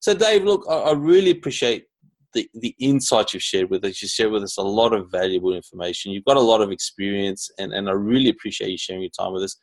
So 0.00 0.14
Dave, 0.14 0.44
look, 0.44 0.66
I, 0.68 0.74
I 0.74 0.92
really 0.92 1.30
appreciate 1.30 1.86
the, 2.34 2.48
the 2.54 2.74
insights 2.78 3.32
you've 3.32 3.42
shared 3.42 3.70
with 3.70 3.84
us. 3.84 4.02
You 4.02 4.08
shared 4.08 4.32
with 4.32 4.42
us 4.42 4.58
a 4.58 4.62
lot 4.62 4.92
of 4.92 5.10
valuable 5.10 5.54
information. 5.54 6.12
You've 6.12 6.24
got 6.24 6.36
a 6.36 6.40
lot 6.40 6.60
of 6.60 6.70
experience, 6.70 7.48
and, 7.58 7.72
and 7.72 7.88
I 7.88 7.92
really 7.92 8.28
appreciate 8.28 8.70
you 8.70 8.78
sharing 8.78 9.02
your 9.02 9.10
time 9.10 9.32
with 9.32 9.44
us. 9.44 9.56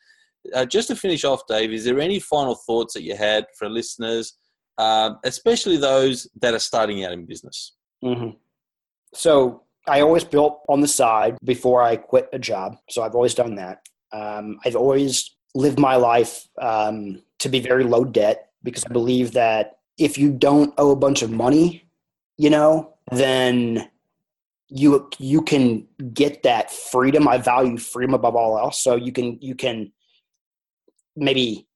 Uh, 0.55 0.65
just 0.65 0.87
to 0.87 0.95
finish 0.95 1.23
off, 1.23 1.41
Dave, 1.47 1.71
is 1.71 1.83
there 1.83 1.99
any 1.99 2.19
final 2.19 2.55
thoughts 2.55 2.93
that 2.95 3.03
you 3.03 3.15
had 3.15 3.45
for 3.59 3.69
listeners, 3.69 4.33
um, 4.77 5.19
especially 5.23 5.77
those 5.77 6.27
that 6.41 6.53
are 6.53 6.59
starting 6.59 7.03
out 7.05 7.11
in 7.11 7.25
business? 7.25 7.73
Mm-hmm. 8.03 8.29
So 9.13 9.63
I 9.87 10.01
always 10.01 10.23
built 10.23 10.61
on 10.69 10.81
the 10.81 10.87
side 10.87 11.37
before 11.43 11.81
I 11.83 11.95
quit 11.95 12.29
a 12.33 12.39
job. 12.39 12.77
So 12.89 13.03
I've 13.03 13.15
always 13.15 13.33
done 13.33 13.55
that. 13.55 13.81
Um, 14.11 14.59
I've 14.65 14.75
always 14.75 15.35
lived 15.55 15.79
my 15.79 15.95
life 15.95 16.47
um, 16.61 17.21
to 17.39 17.49
be 17.49 17.59
very 17.59 17.83
low 17.83 18.05
debt 18.05 18.49
because 18.63 18.85
I 18.85 18.89
believe 18.89 19.33
that 19.33 19.77
if 19.97 20.17
you 20.17 20.31
don't 20.31 20.73
owe 20.77 20.91
a 20.91 20.95
bunch 20.95 21.21
of 21.21 21.31
money 21.31 21.85
you 22.41 22.49
know, 22.49 22.95
then 23.11 23.87
you 24.67 25.07
you 25.19 25.43
can 25.43 25.87
get 26.11 26.41
that 26.41 26.71
freedom. 26.71 27.27
I 27.27 27.37
value 27.37 27.77
freedom 27.77 28.15
above 28.15 28.35
all 28.35 28.57
else. 28.57 28.81
So 28.81 28.95
you 28.95 29.11
can 29.11 29.37
you 29.41 29.53
can 29.53 29.91
maybe 31.15 31.67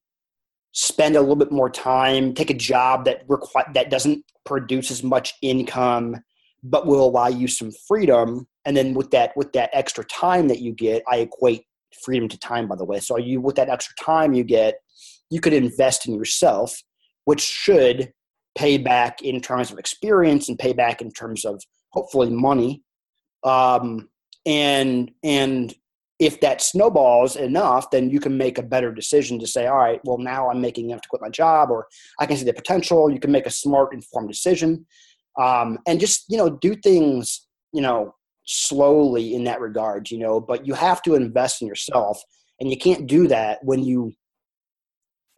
spend 0.76 1.16
a 1.16 1.20
little 1.20 1.36
bit 1.36 1.50
more 1.50 1.70
time, 1.70 2.34
take 2.34 2.50
a 2.50 2.54
job 2.54 3.06
that 3.06 3.22
require 3.28 3.64
that 3.72 3.88
doesn't 3.88 4.22
produce 4.44 4.90
as 4.90 5.02
much 5.02 5.32
income, 5.40 6.14
but 6.62 6.86
will 6.86 7.02
allow 7.02 7.28
you 7.28 7.48
some 7.48 7.70
freedom. 7.88 8.46
And 8.66 8.76
then 8.76 8.92
with 8.92 9.10
that 9.12 9.34
with 9.36 9.54
that 9.54 9.70
extra 9.72 10.04
time 10.04 10.48
that 10.48 10.60
you 10.60 10.72
get, 10.72 11.02
I 11.08 11.18
equate 11.18 11.64
freedom 12.04 12.28
to 12.28 12.38
time. 12.38 12.68
By 12.68 12.76
the 12.76 12.84
way, 12.84 13.00
so 13.00 13.16
you 13.16 13.40
with 13.40 13.56
that 13.56 13.70
extra 13.70 13.94
time 13.96 14.34
you 14.34 14.44
get, 14.44 14.74
you 15.30 15.40
could 15.40 15.54
invest 15.54 16.06
in 16.06 16.14
yourself, 16.14 16.78
which 17.24 17.40
should 17.40 18.12
pay 18.54 18.76
back 18.76 19.22
in 19.22 19.40
terms 19.40 19.70
of 19.70 19.78
experience 19.78 20.50
and 20.50 20.58
pay 20.58 20.74
back 20.74 21.00
in 21.00 21.10
terms 21.10 21.46
of 21.46 21.62
hopefully 21.88 22.28
money. 22.28 22.82
Um, 23.44 24.10
and 24.44 25.10
and 25.22 25.74
if 26.18 26.40
that 26.40 26.62
snowballs 26.62 27.36
enough, 27.36 27.90
then 27.90 28.08
you 28.08 28.20
can 28.20 28.36
make 28.38 28.56
a 28.58 28.62
better 28.62 28.92
decision 28.92 29.38
to 29.38 29.46
say, 29.46 29.66
all 29.66 29.76
right, 29.76 30.00
well 30.04 30.18
now 30.18 30.48
I'm 30.50 30.60
making 30.60 30.90
enough 30.90 31.02
to 31.02 31.08
quit 31.08 31.22
my 31.22 31.28
job, 31.28 31.70
or 31.70 31.86
I 32.18 32.26
can 32.26 32.36
see 32.36 32.44
the 32.44 32.54
potential. 32.54 33.10
You 33.10 33.20
can 33.20 33.32
make 33.32 33.46
a 33.46 33.50
smart, 33.50 33.92
informed 33.92 34.28
decision, 34.28 34.86
um, 35.38 35.78
and 35.86 36.00
just 36.00 36.24
you 36.28 36.38
know 36.38 36.50
do 36.50 36.74
things 36.74 37.46
you 37.72 37.82
know 37.82 38.14
slowly 38.44 39.34
in 39.34 39.44
that 39.44 39.60
regard. 39.60 40.10
You 40.10 40.18
know, 40.18 40.40
but 40.40 40.66
you 40.66 40.74
have 40.74 41.02
to 41.02 41.14
invest 41.14 41.60
in 41.60 41.68
yourself, 41.68 42.22
and 42.60 42.70
you 42.70 42.78
can't 42.78 43.06
do 43.06 43.28
that 43.28 43.58
when 43.62 43.84
you 43.84 44.14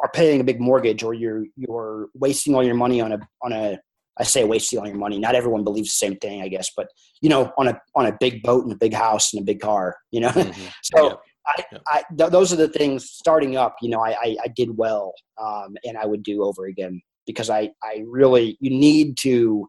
are 0.00 0.10
paying 0.14 0.40
a 0.40 0.44
big 0.44 0.60
mortgage 0.60 1.02
or 1.02 1.12
you're 1.12 1.44
you're 1.56 2.08
wasting 2.14 2.54
all 2.54 2.64
your 2.64 2.76
money 2.76 3.00
on 3.00 3.12
a 3.12 3.18
on 3.42 3.52
a 3.52 3.78
I 4.18 4.24
say 4.24 4.44
waste 4.44 4.74
all 4.74 4.86
your 4.86 4.96
money. 4.96 5.18
Not 5.18 5.34
everyone 5.34 5.64
believes 5.64 5.88
the 5.90 6.06
same 6.06 6.16
thing, 6.16 6.42
I 6.42 6.48
guess, 6.48 6.70
but 6.76 6.88
you 7.20 7.28
know, 7.28 7.52
on 7.58 7.68
a 7.68 7.80
on 7.94 8.06
a 8.06 8.16
big 8.18 8.42
boat 8.42 8.64
and 8.64 8.72
a 8.72 8.76
big 8.76 8.94
house 8.94 9.32
and 9.32 9.42
a 9.42 9.44
big 9.44 9.60
car, 9.60 9.96
you 10.10 10.20
know. 10.20 10.30
Mm-hmm. 10.30 10.66
so 10.82 11.08
yeah. 11.08 11.14
I, 11.46 11.64
yeah. 11.72 11.78
I 11.88 12.02
th- 12.16 12.30
those 12.30 12.52
are 12.52 12.56
the 12.56 12.68
things. 12.68 13.10
Starting 13.10 13.56
up, 13.56 13.76
you 13.80 13.90
know, 13.90 14.00
I 14.00 14.10
I, 14.10 14.36
I 14.44 14.48
did 14.48 14.76
well, 14.76 15.14
um, 15.40 15.76
and 15.84 15.96
I 15.96 16.06
would 16.06 16.22
do 16.22 16.42
over 16.42 16.66
again 16.66 17.00
because 17.26 17.50
I 17.50 17.70
I 17.82 18.04
really 18.06 18.56
you 18.60 18.70
need 18.70 19.16
to 19.18 19.68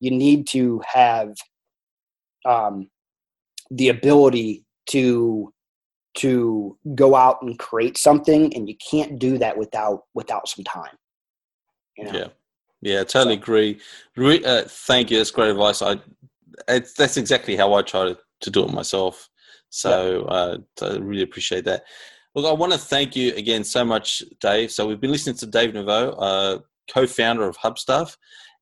you 0.00 0.10
need 0.10 0.46
to 0.48 0.82
have 0.86 1.34
um, 2.44 2.88
the 3.70 3.88
ability 3.88 4.64
to 4.90 5.52
to 6.14 6.78
go 6.94 7.14
out 7.14 7.42
and 7.42 7.58
create 7.58 7.98
something 7.98 8.54
and 8.54 8.68
you 8.68 8.74
can't 8.90 9.18
do 9.18 9.36
that 9.38 9.56
without 9.56 10.04
without 10.14 10.48
some 10.48 10.64
time 10.64 10.96
you 11.98 12.04
know? 12.04 12.12
yeah 12.12 12.28
yeah 12.86 13.04
totally 13.04 13.34
agree. 13.34 13.80
Re- 14.16 14.44
uh, 14.44 14.64
thank 14.66 15.10
you. 15.10 15.18
That's 15.18 15.30
great 15.30 15.50
advice. 15.50 15.82
I 15.82 16.00
that's 16.66 17.16
exactly 17.18 17.54
how 17.54 17.74
i 17.74 17.82
try 17.82 18.04
to, 18.06 18.18
to 18.40 18.50
do 18.50 18.64
it 18.64 18.72
myself. 18.72 19.28
So 19.68 20.22
uh, 20.22 20.58
i 20.82 20.96
really 20.96 21.22
appreciate 21.22 21.64
that. 21.64 21.84
Look 22.34 22.46
i 22.46 22.52
want 22.52 22.72
to 22.72 22.78
thank 22.78 23.16
you 23.16 23.34
again 23.34 23.64
so 23.64 23.84
much 23.84 24.22
dave. 24.40 24.70
So 24.70 24.86
we've 24.86 25.00
been 25.00 25.12
listening 25.12 25.36
to 25.36 25.46
dave 25.46 25.72
Nevogt, 25.72 26.14
uh, 26.18 26.58
co-founder 26.92 27.48
of 27.48 27.58
hubstaff 27.58 28.16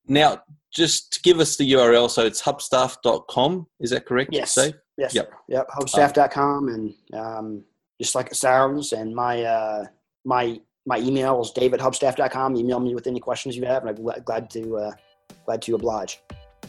now 0.09 0.43
just 0.75 1.13
to 1.13 1.21
give 1.21 1.41
us 1.41 1.57
the 1.59 1.73
url 1.73 2.09
so 2.11 2.25
it's 2.25 2.41
hubstaff.com 2.41 3.67
is 3.81 3.91
that 3.91 4.07
correct 4.07 4.31
yes. 4.33 4.55
Dave? 4.55 4.75
Yes. 4.97 5.15
Yep. 5.15 5.33
Yep. 5.49 5.69
Hubstaff.com 5.71 6.69
and 6.69 6.95
um, 7.15 7.65
just 8.01 8.15
like 8.15 8.29
it 8.29 8.37
sounds. 8.37 8.93
And 8.93 9.15
my 9.15 9.43
uh, 9.43 9.87
my 10.25 10.61
my 10.87 10.99
email 10.99 11.40
is 11.40 11.53
davidhubstaff.com. 11.53 12.57
Email 12.57 12.81
me 12.81 12.94
with 12.94 13.07
any 13.07 13.20
questions 13.20 13.57
you 13.57 13.64
have, 13.64 13.85
and 13.85 13.97
I'm 13.97 14.23
glad 14.25 14.51
to 14.51 14.77
uh, 14.77 14.92
glad 15.44 15.62
to 15.62 15.75
oblige. 15.75 16.20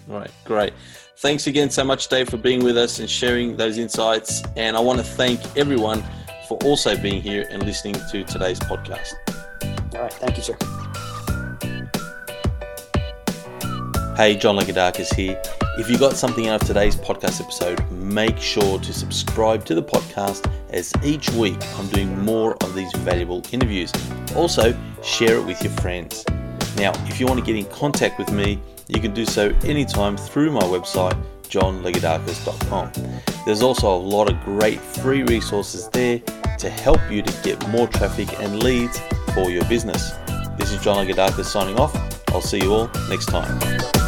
All 0.09 0.19
right, 0.19 0.31
great. 0.43 0.73
Thanks 1.17 1.47
again 1.47 1.69
so 1.69 1.83
much, 1.83 2.07
Dave, 2.07 2.29
for 2.29 2.37
being 2.37 2.63
with 2.63 2.77
us 2.77 2.99
and 2.99 3.09
sharing 3.09 3.57
those 3.57 3.77
insights. 3.77 4.43
And 4.55 4.75
I 4.75 4.79
want 4.79 4.99
to 4.99 5.05
thank 5.05 5.39
everyone 5.57 6.03
for 6.47 6.57
also 6.63 6.95
being 6.97 7.21
here 7.21 7.47
and 7.49 7.63
listening 7.63 7.95
to 8.11 8.23
today's 8.23 8.59
podcast. 8.59 9.13
All 9.95 10.01
right, 10.01 10.13
thank 10.13 10.37
you, 10.37 10.43
sir. 10.43 10.57
Hey, 14.15 14.35
John 14.35 14.55
Lagoudakis 14.57 15.13
here. 15.13 15.41
If 15.77 15.89
you 15.89 15.97
got 15.97 16.15
something 16.15 16.47
out 16.47 16.61
of 16.61 16.67
today's 16.67 16.95
podcast 16.95 17.41
episode, 17.41 17.91
make 17.91 18.37
sure 18.37 18.79
to 18.79 18.93
subscribe 18.93 19.65
to 19.65 19.75
the 19.75 19.83
podcast 19.83 20.49
as 20.69 20.93
each 21.03 21.29
week 21.31 21.57
I'm 21.77 21.89
doing 21.89 22.17
more 22.23 22.55
of 22.63 22.73
these 22.73 22.93
valuable 22.99 23.43
interviews. 23.51 23.91
Also, 24.37 24.73
share 25.03 25.35
it 25.35 25.45
with 25.45 25.61
your 25.61 25.73
friends. 25.73 26.23
Now, 26.77 26.93
if 27.07 27.19
you 27.19 27.25
want 27.25 27.41
to 27.41 27.45
get 27.45 27.57
in 27.57 27.65
contact 27.65 28.17
with 28.17 28.31
me, 28.31 28.57
you 28.87 29.01
can 29.01 29.13
do 29.13 29.25
so 29.25 29.49
anytime 29.65 30.15
through 30.15 30.51
my 30.51 30.63
website, 30.63 31.21
johnlagoudakis.com. 31.49 32.91
There's 33.45 33.61
also 33.61 33.93
a 33.93 33.99
lot 33.99 34.31
of 34.31 34.41
great 34.45 34.79
free 34.79 35.23
resources 35.23 35.89
there 35.89 36.19
to 36.57 36.69
help 36.69 37.01
you 37.11 37.21
to 37.21 37.43
get 37.43 37.67
more 37.67 37.87
traffic 37.87 38.29
and 38.39 38.63
leads 38.63 38.97
for 39.33 39.49
your 39.49 39.65
business. 39.65 40.11
This 40.57 40.71
is 40.71 40.81
John 40.81 41.05
Lagoudakis 41.05 41.43
signing 41.43 41.77
off. 41.77 41.93
I'll 42.29 42.39
see 42.39 42.61
you 42.61 42.73
all 42.73 42.89
next 43.09 43.25
time. 43.25 44.04